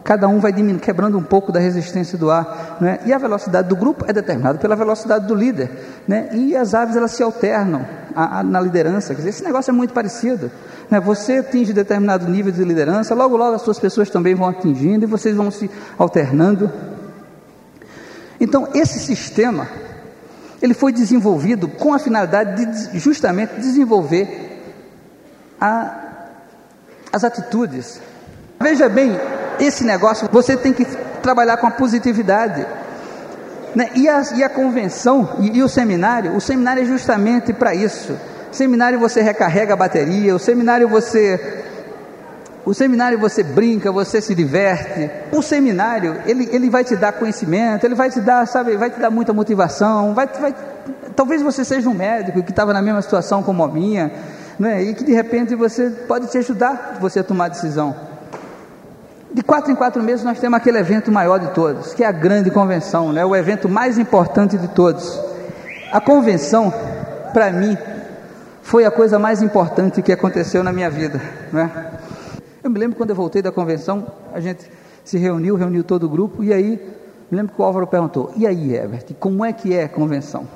Cada 0.04 0.28
um 0.28 0.40
vai 0.40 0.52
quebrando 0.80 1.18
um 1.18 1.24
pouco 1.24 1.52
da 1.52 1.60
resistência 1.60 2.18
do 2.18 2.30
ar. 2.30 2.78
Né? 2.82 3.00
E 3.06 3.14
a 3.14 3.18
velocidade 3.18 3.70
do 3.70 3.76
grupo 3.76 4.06
é 4.08 4.14
determinada 4.14 4.58
pela 4.58 4.76
velocidade 4.76 5.26
do 5.26 5.34
líder. 5.34 5.72
Né? 6.08 6.30
E 6.34 6.56
as 6.56 6.74
aves 6.74 6.96
elas 6.96 7.12
se 7.12 7.24
alternam 7.24 7.86
a, 8.16 8.40
a, 8.40 8.44
na 8.44 8.60
liderança. 8.60 9.14
Quer 9.14 9.20
dizer, 9.20 9.30
esse 9.30 9.44
negócio 9.44 9.72
é 9.72 9.74
muito 9.74 9.94
parecido. 9.94 10.52
Né? 10.92 11.00
Você 11.00 11.38
atinge 11.38 11.72
determinado 11.72 12.28
nível 12.30 12.52
de 12.52 12.62
liderança, 12.66 13.16
logo, 13.16 13.38
logo 13.38 13.56
as 13.56 13.62
suas 13.62 13.80
pessoas 13.80 14.10
também 14.10 14.36
vão 14.36 14.50
atingindo 14.50 15.06
e 15.06 15.08
vocês 15.08 15.34
vão 15.34 15.50
se 15.50 15.72
alternando. 15.98 16.70
Então, 18.40 18.68
esse 18.74 19.00
sistema 19.00 19.70
ele 20.62 20.74
foi 20.74 20.92
desenvolvido 20.92 21.68
com 21.68 21.94
a 21.94 21.98
finalidade 21.98 22.66
de 22.66 23.00
justamente 23.00 23.56
desenvolver 23.56 24.62
a, 25.60 26.28
as 27.12 27.24
atitudes. 27.24 28.00
Veja 28.60 28.88
bem, 28.88 29.20
esse 29.60 29.84
negócio 29.84 30.30
você 30.32 30.56
tem 30.58 30.74
que 30.74 30.86
trabalhar 31.24 31.58
com 31.58 31.68
a 31.68 31.72
positividade. 31.72 32.68
Né? 33.74 33.90
E, 33.96 34.10
a, 34.10 34.22
e 34.36 34.44
a 34.44 34.50
convenção 34.50 35.38
e, 35.40 35.58
e 35.58 35.64
o 35.64 35.70
seminário, 35.70 36.36
o 36.36 36.42
seminário 36.42 36.84
é 36.84 36.86
justamente 36.86 37.54
para 37.54 37.74
isso. 37.74 38.16
Seminário 38.52 39.00
você 39.00 39.22
recarrega 39.22 39.74
a 39.74 39.78
bateria, 39.78 40.36
o 40.36 40.40
seminário 40.40 40.88
você 40.90 41.62
o 42.64 42.74
seminário 42.74 43.18
você 43.18 43.42
brinca, 43.42 43.92
você 43.92 44.22
se 44.22 44.36
diverte. 44.36 45.10
O 45.32 45.42
seminário, 45.42 46.22
ele, 46.28 46.48
ele 46.52 46.70
vai 46.70 46.84
te 46.84 46.96
dar 46.96 47.12
conhecimento, 47.14 47.86
ele 47.86 47.96
vai 47.96 48.10
te 48.10 48.22
dar, 48.22 48.46
sabe, 48.46 48.78
vai 48.78 48.90
te 48.90 49.00
dar 49.00 49.10
muita 49.10 49.34
motivação. 49.34 50.14
Vai, 50.14 50.28
vai, 50.28 50.54
talvez 51.16 51.42
você 51.42 51.66
seja 51.66 51.90
um 51.90 51.94
médico 51.94 52.44
que 52.44 52.52
estava 52.52 52.72
na 52.72 52.82
mesma 52.82 53.02
situação 53.02 53.42
como 53.42 53.64
a 53.64 53.68
minha, 53.68 54.12
né, 54.60 54.84
e 54.84 54.94
que 54.94 55.04
de 55.04 55.12
repente 55.12 55.56
você 55.56 55.90
pode 56.08 56.28
te 56.28 56.38
ajudar 56.38 56.98
você 57.02 57.22
a 57.22 57.24
tomar 57.24 57.48
decisão. 57.48 57.96
De 59.34 59.42
quatro 59.42 59.72
em 59.72 59.76
quatro 59.76 60.04
meses 60.04 60.24
nós 60.24 60.40
temos 60.40 60.58
aquele 60.58 60.78
evento 60.78 61.12
maior 61.12 61.40
de 61.40 61.48
todos, 61.48 61.94
que 61.96 62.04
é 62.04 62.08
a 62.08 62.12
grande 62.12 62.52
convenção, 62.52 63.12
né, 63.12 63.26
o 63.26 63.36
evento 63.36 63.68
mais 63.68 63.98
importante 63.98 64.56
de 64.56 64.68
todos. 64.68 65.20
A 65.92 66.00
convenção, 66.00 66.72
para 67.34 67.52
mim, 67.52 67.76
foi 68.62 68.86
a 68.86 68.92
coisa 68.92 69.18
mais 69.18 69.42
importante 69.42 70.02
que 70.02 70.12
aconteceu 70.12 70.64
na 70.64 70.72
minha 70.72 70.90
vida, 70.90 71.22
né? 71.52 71.92
Eu 72.64 72.70
me 72.70 72.80
lembro 72.80 72.96
quando 72.96 73.10
eu 73.10 73.16
voltei 73.16 73.42
da 73.42 73.52
convenção, 73.52 74.06
a 74.34 74.40
gente 74.40 74.70
se 75.04 75.18
reuniu, 75.18 75.56
reuniu 75.56 75.84
todo 75.84 76.04
o 76.04 76.10
grupo, 76.10 76.44
e 76.44 76.54
aí, 76.54 76.80
me 77.30 77.38
lembro 77.38 77.54
que 77.56 77.62
o 77.62 77.66
Álvaro 77.66 77.88
perguntou: 77.88 78.32
e 78.36 78.46
aí, 78.46 78.74
Herbert, 78.74 79.06
como 79.20 79.44
é 79.44 79.52
que 79.52 79.74
é 79.74 79.86
a 79.86 79.90
convenção? 79.90 80.48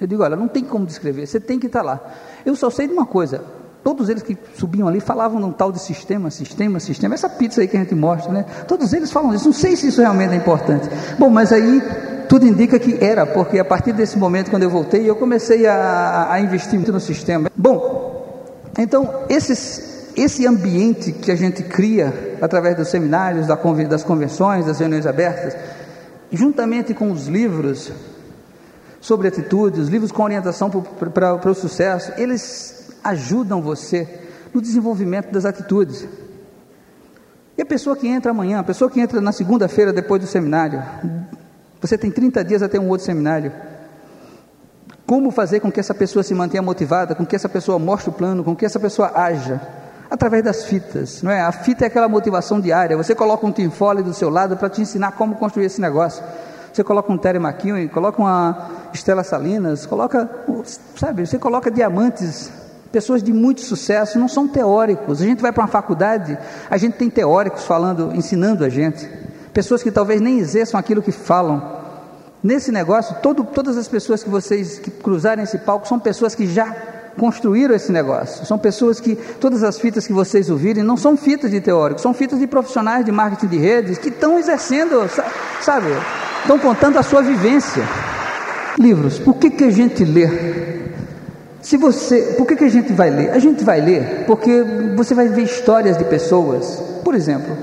Eu 0.00 0.06
digo: 0.06 0.22
olha, 0.22 0.36
não 0.36 0.48
tem 0.48 0.62
como 0.62 0.84
descrever, 0.84 1.26
você 1.26 1.40
tem 1.40 1.58
que 1.58 1.66
estar 1.66 1.82
lá. 1.82 2.00
Eu 2.44 2.54
só 2.54 2.68
sei 2.68 2.86
de 2.86 2.92
uma 2.92 3.06
coisa: 3.06 3.42
todos 3.82 4.08
eles 4.08 4.22
que 4.22 4.36
subiam 4.54 4.86
ali 4.86 5.00
falavam 5.00 5.40
num 5.40 5.52
tal 5.52 5.72
de 5.72 5.80
sistema, 5.80 6.30
sistema, 6.30 6.78
sistema, 6.78 7.14
essa 7.14 7.28
pizza 7.28 7.62
aí 7.62 7.68
que 7.68 7.76
a 7.76 7.80
gente 7.80 7.94
mostra, 7.94 8.32
né? 8.32 8.44
Todos 8.68 8.92
eles 8.92 9.10
falam 9.10 9.32
isso, 9.32 9.46
não 9.46 9.52
sei 9.52 9.76
se 9.76 9.88
isso 9.88 10.00
realmente 10.00 10.34
é 10.34 10.36
importante. 10.36 10.88
Bom, 11.18 11.30
mas 11.30 11.52
aí 11.52 11.80
tudo 12.28 12.46
indica 12.46 12.78
que 12.78 13.02
era, 13.02 13.26
porque 13.26 13.58
a 13.58 13.64
partir 13.64 13.92
desse 13.92 14.18
momento, 14.18 14.50
quando 14.50 14.62
eu 14.62 14.70
voltei, 14.70 15.08
eu 15.08 15.16
comecei 15.16 15.66
a, 15.66 16.28
a 16.30 16.40
investir 16.40 16.74
muito 16.74 16.92
no 16.92 17.00
sistema. 17.00 17.50
Bom, 17.56 18.44
então, 18.78 19.24
esses 19.28 19.96
esse 20.16 20.46
ambiente 20.46 21.12
que 21.12 21.30
a 21.30 21.36
gente 21.36 21.62
cria 21.62 22.38
através 22.40 22.74
dos 22.74 22.88
seminários, 22.88 23.46
das 23.46 24.02
convenções, 24.02 24.64
das 24.64 24.78
reuniões 24.78 25.06
abertas, 25.06 25.54
juntamente 26.32 26.94
com 26.94 27.12
os 27.12 27.26
livros 27.26 27.92
sobre 28.98 29.28
atitudes, 29.28 29.80
os 29.80 29.88
livros 29.88 30.10
com 30.10 30.22
orientação 30.22 30.70
para 30.70 31.50
o 31.50 31.54
sucesso, 31.54 32.12
eles 32.16 32.90
ajudam 33.04 33.60
você 33.60 34.08
no 34.54 34.60
desenvolvimento 34.60 35.30
das 35.30 35.44
atitudes. 35.44 36.08
E 37.58 37.62
a 37.62 37.66
pessoa 37.66 37.94
que 37.94 38.08
entra 38.08 38.30
amanhã, 38.30 38.60
a 38.60 38.64
pessoa 38.64 38.90
que 38.90 39.00
entra 39.00 39.20
na 39.20 39.32
segunda-feira 39.32 39.92
depois 39.92 40.20
do 40.20 40.26
seminário, 40.26 40.82
você 41.86 41.98
tem 41.98 42.10
30 42.10 42.44
dias 42.44 42.62
até 42.62 42.78
um 42.78 42.88
outro 42.88 43.06
seminário. 43.06 43.52
Como 45.06 45.30
fazer 45.30 45.60
com 45.60 45.70
que 45.70 45.78
essa 45.78 45.94
pessoa 45.94 46.22
se 46.22 46.34
mantenha 46.34 46.62
motivada, 46.62 47.14
com 47.14 47.24
que 47.24 47.36
essa 47.36 47.48
pessoa 47.48 47.78
mostre 47.78 48.10
o 48.10 48.12
plano, 48.12 48.42
com 48.42 48.56
que 48.56 48.66
essa 48.66 48.80
pessoa 48.80 49.12
haja? 49.14 49.60
através 50.10 50.44
das 50.44 50.64
fitas, 50.64 51.22
não 51.22 51.30
é? 51.30 51.40
A 51.40 51.52
fita 51.52 51.84
é 51.84 51.88
aquela 51.88 52.08
motivação 52.08 52.60
diária. 52.60 52.96
Você 52.96 53.14
coloca 53.14 53.46
um 53.46 53.52
tinfole 53.52 54.02
do 54.02 54.14
seu 54.14 54.30
lado 54.30 54.56
para 54.56 54.68
te 54.68 54.80
ensinar 54.80 55.12
como 55.12 55.34
construir 55.36 55.66
esse 55.66 55.80
negócio. 55.80 56.22
Você 56.72 56.84
coloca 56.84 57.12
um 57.12 57.16
Terry 57.16 57.38
McKinley, 57.38 57.88
coloca 57.88 58.20
uma 58.20 58.70
Estela 58.92 59.24
Salinas, 59.24 59.86
coloca, 59.86 60.28
sabe? 60.96 61.26
Você 61.26 61.38
coloca 61.38 61.70
diamantes, 61.70 62.50
pessoas 62.92 63.22
de 63.22 63.32
muito 63.32 63.62
sucesso, 63.62 64.18
não 64.18 64.28
são 64.28 64.46
teóricos. 64.46 65.22
A 65.22 65.24
gente 65.24 65.40
vai 65.40 65.52
para 65.52 65.62
uma 65.62 65.68
faculdade, 65.68 66.38
a 66.70 66.76
gente 66.76 66.98
tem 66.98 67.08
teóricos 67.08 67.64
falando, 67.64 68.14
ensinando 68.14 68.64
a 68.64 68.68
gente, 68.68 69.08
pessoas 69.52 69.82
que 69.82 69.90
talvez 69.90 70.20
nem 70.20 70.38
exerçam 70.38 70.78
aquilo 70.78 71.00
que 71.00 71.12
falam. 71.12 71.75
Nesse 72.46 72.70
negócio, 72.70 73.16
todo, 73.20 73.42
todas 73.42 73.76
as 73.76 73.88
pessoas 73.88 74.22
que 74.22 74.30
vocês 74.30 74.78
que 74.78 74.88
cruzarem 74.88 75.42
esse 75.42 75.58
palco 75.58 75.88
são 75.88 75.98
pessoas 75.98 76.32
que 76.32 76.46
já 76.46 76.72
construíram 77.18 77.74
esse 77.74 77.90
negócio. 77.90 78.46
São 78.46 78.56
pessoas 78.56 79.00
que, 79.00 79.16
todas 79.16 79.64
as 79.64 79.80
fitas 79.80 80.06
que 80.06 80.12
vocês 80.12 80.48
ouvirem, 80.48 80.84
não 80.84 80.96
são 80.96 81.16
fitas 81.16 81.50
de 81.50 81.60
teóricos, 81.60 82.04
são 82.04 82.14
fitas 82.14 82.38
de 82.38 82.46
profissionais 82.46 83.04
de 83.04 83.10
marketing 83.10 83.48
de 83.48 83.58
redes 83.58 83.98
que 83.98 84.10
estão 84.10 84.38
exercendo, 84.38 85.10
sabe, 85.60 85.88
estão 86.42 86.56
contando 86.56 86.96
a 87.00 87.02
sua 87.02 87.20
vivência. 87.20 87.82
Livros, 88.78 89.18
por 89.18 89.34
que, 89.38 89.50
que 89.50 89.64
a 89.64 89.70
gente 89.70 90.04
lê? 90.04 90.30
Se 91.60 91.76
você, 91.76 92.36
por 92.38 92.46
que, 92.46 92.54
que 92.54 92.64
a 92.64 92.70
gente 92.70 92.92
vai 92.92 93.10
ler? 93.10 93.30
A 93.32 93.40
gente 93.40 93.64
vai 93.64 93.80
ler 93.80 94.22
porque 94.24 94.62
você 94.94 95.16
vai 95.16 95.26
ver 95.26 95.42
histórias 95.42 95.98
de 95.98 96.04
pessoas. 96.04 96.80
Por 97.02 97.16
exemplo, 97.16 97.56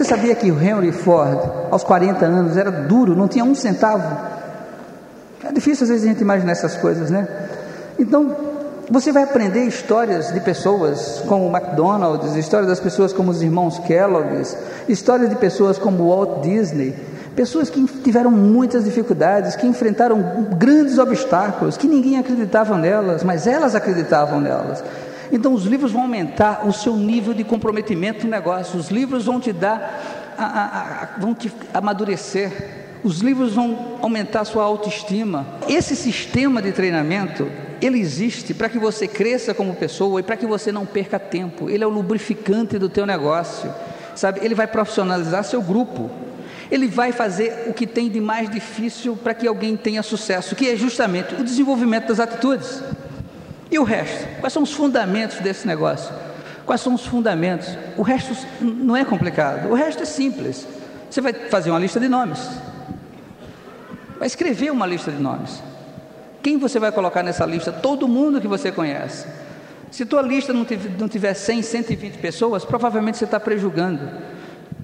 você 0.00 0.04
sabia 0.08 0.34
que 0.34 0.50
o 0.50 0.58
Henry 0.58 0.92
Ford, 0.92 1.38
aos 1.70 1.84
40 1.84 2.24
anos, 2.24 2.56
era 2.56 2.70
duro, 2.70 3.14
não 3.14 3.28
tinha 3.28 3.44
um 3.44 3.54
centavo? 3.54 4.16
É 5.44 5.52
difícil 5.52 5.82
às 5.82 5.90
vezes 5.90 6.06
a 6.06 6.08
gente 6.08 6.22
imaginar 6.22 6.52
essas 6.52 6.74
coisas, 6.74 7.10
né? 7.10 7.28
Então, 7.98 8.34
você 8.90 9.12
vai 9.12 9.24
aprender 9.24 9.62
histórias 9.64 10.32
de 10.32 10.40
pessoas 10.40 11.22
como 11.28 11.46
o 11.46 11.54
McDonald's, 11.54 12.34
histórias 12.34 12.70
das 12.70 12.80
pessoas 12.80 13.12
como 13.12 13.30
os 13.30 13.42
irmãos 13.42 13.78
Kellogg's, 13.80 14.56
histórias 14.88 15.28
de 15.28 15.36
pessoas 15.36 15.76
como 15.76 16.08
Walt 16.08 16.40
Disney, 16.40 16.94
pessoas 17.36 17.68
que 17.68 17.84
tiveram 18.02 18.30
muitas 18.30 18.84
dificuldades, 18.84 19.54
que 19.54 19.66
enfrentaram 19.66 20.46
grandes 20.56 20.96
obstáculos, 20.96 21.76
que 21.76 21.86
ninguém 21.86 22.18
acreditava 22.18 22.78
nelas, 22.78 23.22
mas 23.22 23.46
elas 23.46 23.74
acreditavam 23.74 24.40
nelas. 24.40 24.82
Então 25.32 25.54
os 25.54 25.64
livros 25.64 25.92
vão 25.92 26.02
aumentar 26.02 26.66
o 26.66 26.72
seu 26.72 26.96
nível 26.96 27.32
de 27.32 27.44
comprometimento 27.44 28.24
no 28.24 28.30
negócio, 28.30 28.78
os 28.78 28.90
livros 28.90 29.26
vão 29.26 29.40
te 29.40 29.52
dar, 29.52 30.34
a, 30.36 30.44
a, 30.44 31.02
a, 31.02 31.08
vão 31.18 31.34
te 31.34 31.52
amadurecer, 31.72 32.52
os 33.04 33.20
livros 33.20 33.54
vão 33.54 33.98
aumentar 34.02 34.40
a 34.40 34.44
sua 34.44 34.64
autoestima. 34.64 35.46
Esse 35.68 35.94
sistema 35.94 36.60
de 36.60 36.72
treinamento 36.72 37.46
ele 37.80 37.98
existe 37.98 38.52
para 38.52 38.68
que 38.68 38.78
você 38.78 39.08
cresça 39.08 39.54
como 39.54 39.74
pessoa 39.74 40.20
e 40.20 40.22
para 40.22 40.36
que 40.36 40.46
você 40.46 40.70
não 40.70 40.84
perca 40.84 41.18
tempo. 41.18 41.70
Ele 41.70 41.82
é 41.82 41.86
o 41.86 41.90
lubrificante 41.90 42.78
do 42.78 42.88
teu 42.88 43.06
negócio, 43.06 43.72
sabe? 44.14 44.40
Ele 44.42 44.54
vai 44.54 44.66
profissionalizar 44.66 45.44
seu 45.44 45.62
grupo. 45.62 46.10
Ele 46.70 46.86
vai 46.86 47.10
fazer 47.10 47.64
o 47.68 47.72
que 47.72 47.86
tem 47.86 48.08
de 48.08 48.20
mais 48.20 48.48
difícil 48.48 49.16
para 49.16 49.34
que 49.34 49.46
alguém 49.46 49.76
tenha 49.76 50.02
sucesso, 50.02 50.54
que 50.54 50.68
é 50.68 50.76
justamente 50.76 51.34
o 51.34 51.42
desenvolvimento 51.42 52.08
das 52.08 52.20
atitudes. 52.20 52.82
E 53.70 53.78
o 53.78 53.84
resto? 53.84 54.26
Quais 54.40 54.52
são 54.52 54.62
os 54.62 54.72
fundamentos 54.72 55.38
desse 55.38 55.66
negócio? 55.66 56.12
Quais 56.66 56.80
são 56.80 56.94
os 56.94 57.06
fundamentos? 57.06 57.68
O 57.96 58.02
resto 58.02 58.34
não 58.60 58.96
é 58.96 59.04
complicado, 59.04 59.68
o 59.70 59.74
resto 59.74 60.02
é 60.02 60.06
simples. 60.06 60.66
Você 61.08 61.20
vai 61.20 61.32
fazer 61.32 61.70
uma 61.70 61.78
lista 61.78 61.98
de 61.98 62.08
nomes, 62.08 62.48
vai 64.18 64.26
escrever 64.26 64.70
uma 64.70 64.86
lista 64.86 65.10
de 65.10 65.20
nomes. 65.20 65.62
Quem 66.42 66.58
você 66.58 66.78
vai 66.78 66.90
colocar 66.90 67.22
nessa 67.22 67.44
lista? 67.44 67.70
Todo 67.72 68.08
mundo 68.08 68.40
que 68.40 68.48
você 68.48 68.72
conhece. 68.72 69.26
Se 69.90 70.06
tua 70.06 70.22
lista 70.22 70.52
não 70.52 70.64
tiver, 70.64 70.90
não 70.98 71.08
tiver 71.08 71.34
100, 71.34 71.62
120 71.62 72.18
pessoas, 72.18 72.64
provavelmente 72.64 73.18
você 73.18 73.24
está 73.24 73.40
prejugando. 73.40 74.08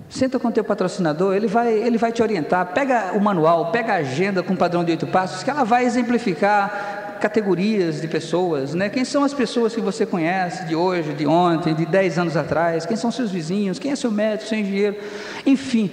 Senta 0.09 0.39
com 0.39 0.49
o 0.49 0.53
teu 0.53 0.63
patrocinador, 0.63 1.35
ele 1.35 1.47
vai, 1.47 1.73
ele 1.73 1.99
vai 1.99 2.13
te 2.13 2.23
orientar. 2.23 2.67
Pega 2.73 3.13
o 3.15 3.21
manual, 3.21 3.71
pega 3.71 3.95
a 3.95 3.97
agenda 3.97 4.43
com 4.43 4.55
padrão 4.55 4.85
de 4.85 4.93
oito 4.93 5.07
passos, 5.07 5.43
que 5.43 5.51
ela 5.51 5.65
vai 5.65 5.85
exemplificar 5.85 6.96
categorias 7.27 8.01
de 8.01 8.07
pessoas, 8.07 8.73
né? 8.73 8.89
Quem 8.89 9.05
são 9.05 9.25
as 9.25 9.35
pessoas 9.35 9.75
que 9.75 9.81
você 9.81 10.07
conhece 10.07 10.65
de 10.67 10.77
hoje, 10.77 11.13
de 11.13 11.27
ontem, 11.27 11.75
de 11.75 11.85
10 11.85 12.19
anos 12.19 12.37
atrás? 12.37 12.87
Quem 12.87 12.97
são 12.97 13.11
seus 13.11 13.33
vizinhos? 13.33 13.79
Quem 13.79 13.91
é 13.91 13.97
seu 13.97 14.13
médico, 14.13 14.49
seu 14.49 14.59
engenheiro? 14.59 14.97
Enfim, 15.45 15.91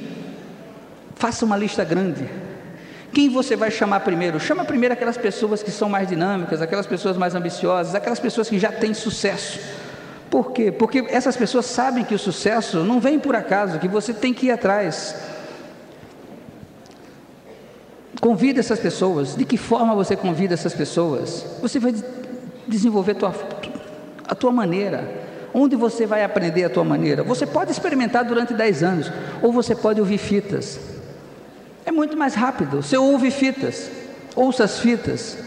faça 1.15 1.43
uma 1.43 1.57
lista 1.57 1.83
grande 1.83 2.29
quem 3.13 3.29
você 3.29 3.55
vai 3.55 3.69
chamar 3.69 3.99
primeiro? 3.99 4.39
Chama 4.39 4.65
primeiro 4.65 4.93
aquelas 4.93 5.17
pessoas 5.17 5.61
que 5.61 5.69
são 5.69 5.87
mais 5.87 6.07
dinâmicas, 6.07 6.63
aquelas 6.63 6.87
pessoas 6.87 7.15
mais 7.15 7.35
ambiciosas, 7.35 7.93
aquelas 7.93 8.19
pessoas 8.19 8.49
que 8.49 8.57
já 8.57 8.71
têm 8.71 8.91
sucesso. 8.93 9.59
Por 10.31 10.51
quê? 10.51 10.71
Porque 10.71 11.05
essas 11.09 11.37
pessoas 11.37 11.67
sabem 11.67 12.03
que 12.03 12.15
o 12.15 12.19
sucesso 12.19 12.79
não 12.79 12.99
vem 12.99 13.19
por 13.19 13.35
acaso, 13.35 13.77
que 13.77 13.87
você 13.87 14.15
tem 14.15 14.33
que 14.33 14.47
ir 14.47 14.51
atrás. 14.51 15.15
Convida 18.23 18.61
essas 18.61 18.79
pessoas. 18.79 19.35
De 19.35 19.43
que 19.43 19.57
forma 19.57 19.93
você 19.93 20.15
convida 20.15 20.53
essas 20.53 20.73
pessoas? 20.73 21.45
Você 21.61 21.77
vai 21.77 21.93
desenvolver 22.65 23.11
a 23.11 23.15
tua, 23.15 23.35
a 24.25 24.33
tua 24.33 24.49
maneira. 24.49 25.25
Onde 25.53 25.75
você 25.75 26.05
vai 26.05 26.23
aprender 26.23 26.63
a 26.63 26.69
tua 26.69 26.85
maneira? 26.85 27.21
Você 27.21 27.45
pode 27.45 27.71
experimentar 27.71 28.23
durante 28.23 28.53
10 28.53 28.81
anos, 28.81 29.11
ou 29.41 29.51
você 29.51 29.75
pode 29.75 29.99
ouvir 29.99 30.17
fitas. 30.17 30.79
É 31.85 31.91
muito 31.91 32.15
mais 32.15 32.33
rápido. 32.33 32.81
Você 32.81 32.95
ouve 32.95 33.29
fitas, 33.29 33.91
ouça 34.37 34.63
as 34.63 34.79
fitas, 34.79 35.37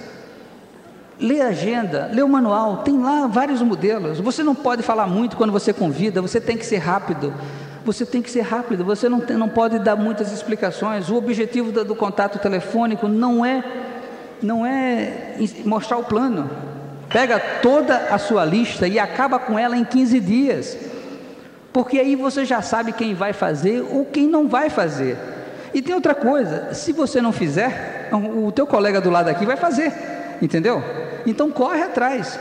lê 1.18 1.40
a 1.40 1.48
agenda, 1.48 2.10
lê 2.12 2.20
o 2.20 2.28
manual, 2.28 2.82
tem 2.82 3.00
lá 3.00 3.26
vários 3.26 3.62
modelos. 3.62 4.20
Você 4.20 4.42
não 4.42 4.54
pode 4.54 4.82
falar 4.82 5.06
muito 5.06 5.34
quando 5.34 5.50
você 5.50 5.72
convida, 5.72 6.20
você 6.20 6.38
tem 6.38 6.58
que 6.58 6.66
ser 6.66 6.76
rápido. 6.76 7.32
Você 7.86 8.04
tem 8.04 8.20
que 8.20 8.28
ser 8.28 8.40
rápido, 8.40 8.84
você 8.84 9.08
não, 9.08 9.20
tem, 9.20 9.36
não 9.36 9.48
pode 9.48 9.78
dar 9.78 9.94
muitas 9.94 10.32
explicações. 10.32 11.08
O 11.08 11.14
objetivo 11.14 11.70
do, 11.70 11.84
do 11.84 11.94
contato 11.94 12.36
telefônico 12.40 13.06
não 13.06 13.46
é, 13.46 13.62
não 14.42 14.66
é 14.66 15.36
mostrar 15.64 15.96
o 15.96 16.02
plano. 16.02 16.50
Pega 17.08 17.38
toda 17.62 17.96
a 18.10 18.18
sua 18.18 18.44
lista 18.44 18.88
e 18.88 18.98
acaba 18.98 19.38
com 19.38 19.56
ela 19.56 19.76
em 19.76 19.84
15 19.84 20.18
dias. 20.18 20.76
Porque 21.72 22.00
aí 22.00 22.16
você 22.16 22.44
já 22.44 22.60
sabe 22.60 22.92
quem 22.92 23.14
vai 23.14 23.32
fazer 23.32 23.86
ou 23.88 24.04
quem 24.04 24.26
não 24.26 24.48
vai 24.48 24.68
fazer. 24.68 25.16
E 25.72 25.80
tem 25.80 25.94
outra 25.94 26.14
coisa, 26.14 26.74
se 26.74 26.92
você 26.92 27.22
não 27.22 27.30
fizer, 27.30 28.08
o 28.10 28.50
teu 28.50 28.66
colega 28.66 29.00
do 29.00 29.10
lado 29.10 29.28
aqui 29.28 29.46
vai 29.46 29.56
fazer, 29.56 29.92
entendeu? 30.42 30.82
Então 31.24 31.52
corre 31.52 31.82
atrás. 31.82 32.36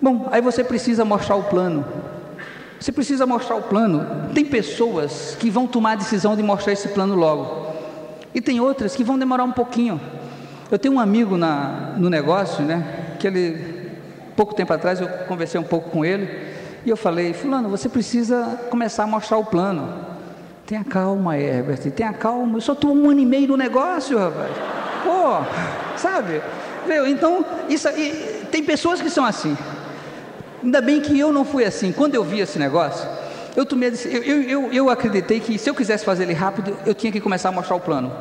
Bom, 0.00 0.28
aí 0.30 0.40
você 0.40 0.62
precisa 0.62 1.04
mostrar 1.04 1.34
o 1.34 1.42
plano. 1.42 1.84
Você 2.80 2.90
precisa 2.90 3.26
mostrar 3.26 3.56
o 3.56 3.62
plano. 3.62 4.30
Tem 4.34 4.44
pessoas 4.44 5.36
que 5.38 5.50
vão 5.50 5.66
tomar 5.66 5.92
a 5.92 5.96
decisão 5.96 6.34
de 6.34 6.42
mostrar 6.42 6.72
esse 6.72 6.88
plano 6.88 7.14
logo. 7.14 7.66
E 8.34 8.40
tem 8.40 8.58
outras 8.58 8.96
que 8.96 9.04
vão 9.04 9.18
demorar 9.18 9.44
um 9.44 9.52
pouquinho. 9.52 10.00
Eu 10.70 10.78
tenho 10.78 10.94
um 10.94 11.00
amigo 11.00 11.36
na, 11.36 11.94
no 11.96 12.08
negócio, 12.08 12.64
né? 12.64 13.00
que 13.20 13.26
ele, 13.26 13.92
pouco 14.34 14.54
tempo 14.54 14.72
atrás, 14.72 15.00
eu 15.00 15.08
conversei 15.28 15.60
um 15.60 15.64
pouco 15.64 15.90
com 15.90 16.04
ele, 16.04 16.28
e 16.84 16.90
eu 16.90 16.96
falei, 16.96 17.34
fulano, 17.34 17.68
você 17.68 17.88
precisa 17.88 18.58
começar 18.70 19.04
a 19.04 19.06
mostrar 19.06 19.36
o 19.36 19.44
plano. 19.44 20.06
Tenha 20.66 20.82
calma, 20.82 21.36
Herbert, 21.36 21.90
tenha 21.90 22.12
calma, 22.12 22.56
eu 22.56 22.60
só 22.60 22.72
estou 22.72 22.94
um 22.94 23.10
ano 23.10 23.20
e 23.20 23.26
meio 23.26 23.48
no 23.48 23.56
negócio, 23.56 24.18
rapaz. 24.18 24.50
Pô, 25.04 25.98
sabe? 25.98 26.40
Então, 27.08 27.44
isso 27.68 27.86
aí, 27.88 28.46
tem 28.50 28.64
pessoas 28.64 29.00
que 29.00 29.10
são 29.10 29.24
assim. 29.24 29.56
Ainda 30.62 30.80
bem 30.80 31.00
que 31.00 31.18
eu 31.18 31.32
não 31.32 31.44
fui 31.44 31.64
assim. 31.64 31.92
Quando 31.92 32.14
eu 32.14 32.22
vi 32.22 32.40
esse 32.40 32.58
negócio, 32.58 33.08
eu 33.56 33.64
tomei 33.64 33.92
eu, 34.06 34.42
eu, 34.42 34.72
eu, 34.72 34.90
acreditei 34.90 35.40
que 35.40 35.58
se 35.58 35.68
eu 35.68 35.74
quisesse 35.74 36.04
fazer 36.04 36.24
ele 36.24 36.34
rápido, 36.34 36.76
eu 36.86 36.94
tinha 36.94 37.10
que 37.10 37.20
começar 37.20 37.48
a 37.48 37.52
mostrar 37.52 37.76
o 37.76 37.80
plano. 37.80 38.12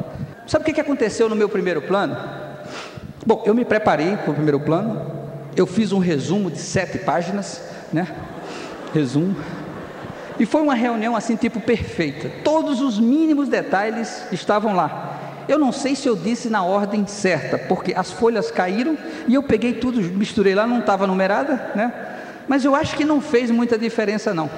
Sabe 0.48 0.64
o 0.64 0.66
que, 0.66 0.74
que 0.74 0.82
aconteceu 0.82 1.30
no 1.30 1.36
meu 1.36 1.50
primeiro 1.50 1.82
plano? 1.82 2.18
Bom, 3.26 3.44
eu 3.46 3.54
me 3.54 3.66
preparei 3.66 4.16
para 4.16 4.32
o 4.32 4.34
primeiro 4.34 4.60
plano, 4.60 5.02
eu 5.56 5.68
fiz 5.68 5.92
um 5.92 6.00
resumo 6.00 6.50
de 6.50 6.58
sete 6.58 6.98
páginas, 7.00 7.62
né? 7.94 8.08
Resumo. 8.94 9.36
E 10.40 10.46
foi 10.46 10.62
uma 10.62 10.74
reunião 10.74 11.16
assim, 11.16 11.36
tipo 11.36 11.60
perfeita. 11.60 12.32
Todos 12.44 12.82
os 12.82 12.98
mínimos 12.98 13.50
detalhes 13.50 14.24
estavam 14.32 14.74
lá. 14.74 15.18
Eu 15.50 15.60
não 15.60 15.72
sei 15.72 15.96
se 15.96 16.08
eu 16.08 16.16
disse 16.16 16.50
na 16.50 16.64
ordem 16.64 17.06
certa, 17.06 17.58
porque 17.58 17.94
as 17.94 18.12
folhas 18.12 18.50
caíram 18.50 18.98
e 19.28 19.34
eu 19.34 19.44
peguei 19.44 19.74
tudo, 19.74 20.00
misturei 20.02 20.56
lá, 20.56 20.66
não 20.66 20.80
estava 20.80 21.06
numerada, 21.06 21.72
né? 21.76 22.09
Mas 22.50 22.66
eu 22.66 22.76
acho 22.76 22.98
que 22.98 23.06
não 23.06 23.22
fez 23.22 23.52
muita 23.52 23.78
diferença, 23.78 24.34
não. 24.34 24.50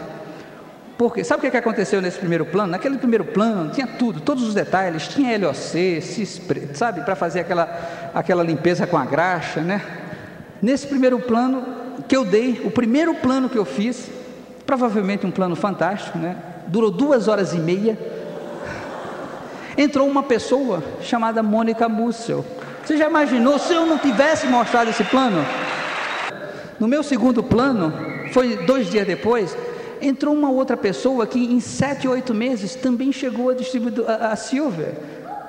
Porque 0.98 1.26
sabe 1.26 1.46
o 1.46 1.52
que 1.52 1.58
aconteceu 1.58 2.02
nesse 2.02 2.18
primeiro 2.18 2.46
plano? 2.46 2.72
Naquele 2.72 2.98
primeiro 2.98 3.26
plano 3.26 3.70
tinha 3.72 3.86
tudo, 3.86 4.22
todos 4.22 4.48
os 4.48 4.54
detalhes, 4.54 5.10
tinha 5.10 5.38
LOC, 5.38 6.02
sabe, 6.74 7.02
para 7.02 7.16
fazer 7.18 7.42
aquela, 7.42 8.10
aquela 8.16 8.44
limpeza 8.44 8.88
com 8.88 8.98
a 8.98 9.04
graxa, 9.04 9.60
né? 9.60 9.82
Nesse 10.62 10.88
primeiro 10.88 11.20
plano 11.20 11.66
que 12.08 12.16
eu 12.16 12.24
dei, 12.24 12.62
o 12.64 12.72
primeiro 12.72 13.14
plano 13.16 13.50
que 13.50 13.58
eu 13.58 13.66
fiz, 13.66 14.10
provavelmente 14.66 15.26
um 15.26 15.32
plano 15.32 15.56
fantástico, 15.56 16.18
né? 16.18 16.38
Durou 16.68 16.92
duas 16.92 17.28
horas 17.28 17.54
e 17.54 17.58
meia. 17.58 17.98
Entrou 19.78 20.08
uma 20.08 20.24
pessoa 20.24 20.82
chamada 21.02 21.44
Mônica 21.44 21.90
Mussel. 21.90 22.46
Você 22.86 22.96
já 22.96 23.10
imaginou 23.10 23.60
se 23.60 23.74
eu 23.74 23.86
não 23.86 23.98
tivesse 23.98 24.48
mostrado 24.48 24.92
esse 24.92 25.04
plano? 25.04 25.46
No 26.82 26.88
meu 26.88 27.04
segundo 27.04 27.44
plano, 27.44 27.94
foi 28.32 28.56
dois 28.66 28.90
dias 28.90 29.06
depois, 29.06 29.56
entrou 30.02 30.34
uma 30.34 30.50
outra 30.50 30.76
pessoa 30.76 31.28
que 31.28 31.38
em 31.38 31.60
sete, 31.60 32.08
oito 32.08 32.34
meses 32.34 32.74
também 32.74 33.12
chegou 33.12 33.52
a 33.52 33.54
distribuir 33.54 34.04
a, 34.10 34.32
a 34.32 34.36
Silver. 34.36 34.96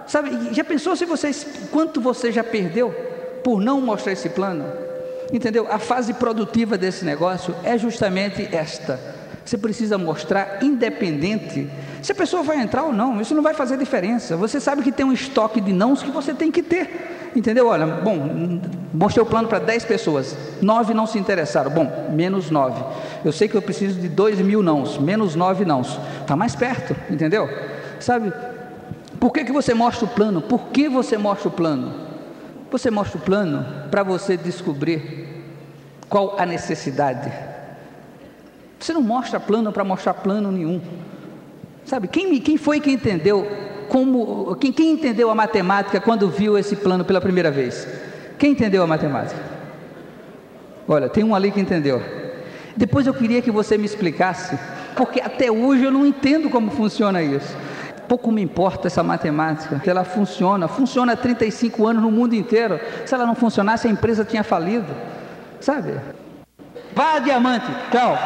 Sabe, 0.06 0.52
já 0.52 0.62
pensou 0.62 0.94
se 0.94 1.06
vocês, 1.06 1.46
quanto 1.70 2.02
você 2.02 2.30
já 2.30 2.44
perdeu 2.44 2.90
por 3.42 3.62
não 3.62 3.80
mostrar 3.80 4.12
esse 4.12 4.28
plano? 4.28 4.62
Entendeu? 5.32 5.66
A 5.70 5.78
fase 5.78 6.12
produtiva 6.12 6.76
desse 6.76 7.02
negócio 7.02 7.56
é 7.64 7.78
justamente 7.78 8.46
esta. 8.54 9.00
Você 9.42 9.56
precisa 9.56 9.96
mostrar 9.96 10.58
independente 10.62 11.66
se 12.02 12.10
a 12.10 12.14
pessoa 12.14 12.42
vai 12.42 12.60
entrar 12.60 12.82
ou 12.82 12.92
não, 12.92 13.20
isso 13.20 13.32
não 13.34 13.42
vai 13.42 13.54
fazer 13.54 13.76
diferença. 13.76 14.36
Você 14.36 14.58
sabe 14.58 14.82
que 14.82 14.90
tem 14.90 15.06
um 15.06 15.12
estoque 15.12 15.60
de 15.60 15.72
nãos 15.72 16.02
que 16.02 16.10
você 16.10 16.34
tem 16.34 16.50
que 16.50 16.62
ter. 16.62 17.30
Entendeu? 17.34 17.68
Olha, 17.68 17.86
bom, 17.86 18.60
mostrei 18.92 19.22
o 19.22 19.26
plano 19.26 19.48
para 19.48 19.60
10 19.60 19.84
pessoas, 19.84 20.36
9 20.60 20.92
não 20.92 21.06
se 21.06 21.18
interessaram. 21.18 21.70
Bom, 21.70 22.10
menos 22.12 22.50
9. 22.50 22.84
Eu 23.24 23.32
sei 23.32 23.48
que 23.48 23.54
eu 23.54 23.62
preciso 23.62 24.00
de 24.00 24.08
2 24.08 24.40
mil 24.40 24.62
nãos, 24.62 24.98
menos 24.98 25.34
9 25.34 25.64
nãos. 25.64 25.98
Está 26.20 26.36
mais 26.36 26.54
perto, 26.56 26.94
entendeu? 27.08 27.48
Sabe? 28.00 28.32
Por 29.18 29.32
que, 29.32 29.44
que 29.44 29.52
você 29.52 29.72
mostra 29.72 30.04
o 30.04 30.08
plano? 30.08 30.42
Por 30.42 30.68
que 30.68 30.88
você 30.88 31.16
mostra 31.16 31.48
o 31.48 31.52
plano? 31.52 31.94
Você 32.70 32.90
mostra 32.90 33.16
o 33.18 33.20
plano 33.20 33.64
para 33.90 34.02
você 34.02 34.36
descobrir 34.36 35.44
qual 36.08 36.34
a 36.38 36.44
necessidade. 36.44 37.32
Você 38.78 38.92
não 38.92 39.00
mostra 39.00 39.38
plano 39.38 39.72
para 39.72 39.84
mostrar 39.84 40.14
plano 40.14 40.50
nenhum. 40.50 40.80
Sabe, 41.84 42.08
quem, 42.08 42.40
quem 42.40 42.56
foi 42.56 42.80
que 42.80 42.90
entendeu 42.90 43.46
como 43.88 44.56
quem, 44.56 44.72
quem 44.72 44.92
entendeu 44.92 45.30
a 45.30 45.34
matemática 45.34 46.00
quando 46.00 46.28
viu 46.28 46.56
esse 46.56 46.76
plano 46.76 47.04
pela 47.04 47.20
primeira 47.20 47.50
vez? 47.50 47.86
Quem 48.38 48.52
entendeu 48.52 48.82
a 48.82 48.86
matemática? 48.86 49.38
Olha, 50.88 51.08
tem 51.08 51.22
um 51.22 51.34
ali 51.34 51.50
que 51.50 51.60
entendeu. 51.60 52.02
Depois 52.76 53.06
eu 53.06 53.14
queria 53.14 53.42
que 53.42 53.50
você 53.50 53.76
me 53.76 53.84
explicasse, 53.84 54.58
porque 54.96 55.20
até 55.20 55.50
hoje 55.50 55.84
eu 55.84 55.90
não 55.90 56.06
entendo 56.06 56.48
como 56.48 56.70
funciona 56.70 57.22
isso. 57.22 57.56
Pouco 58.08 58.32
me 58.32 58.42
importa 58.42 58.88
essa 58.88 59.02
matemática, 59.02 59.78
que 59.78 59.88
ela 59.88 60.04
funciona, 60.04 60.66
funciona 60.68 61.12
há 61.12 61.16
35 61.16 61.86
anos 61.86 62.02
no 62.02 62.10
mundo 62.10 62.34
inteiro. 62.34 62.80
Se 63.06 63.14
ela 63.14 63.26
não 63.26 63.34
funcionasse, 63.34 63.86
a 63.86 63.90
empresa 63.90 64.24
tinha 64.24 64.42
falido, 64.42 64.92
sabe? 65.60 66.00
Vá, 66.94 67.18
diamante, 67.18 67.66
tchau. 67.90 68.18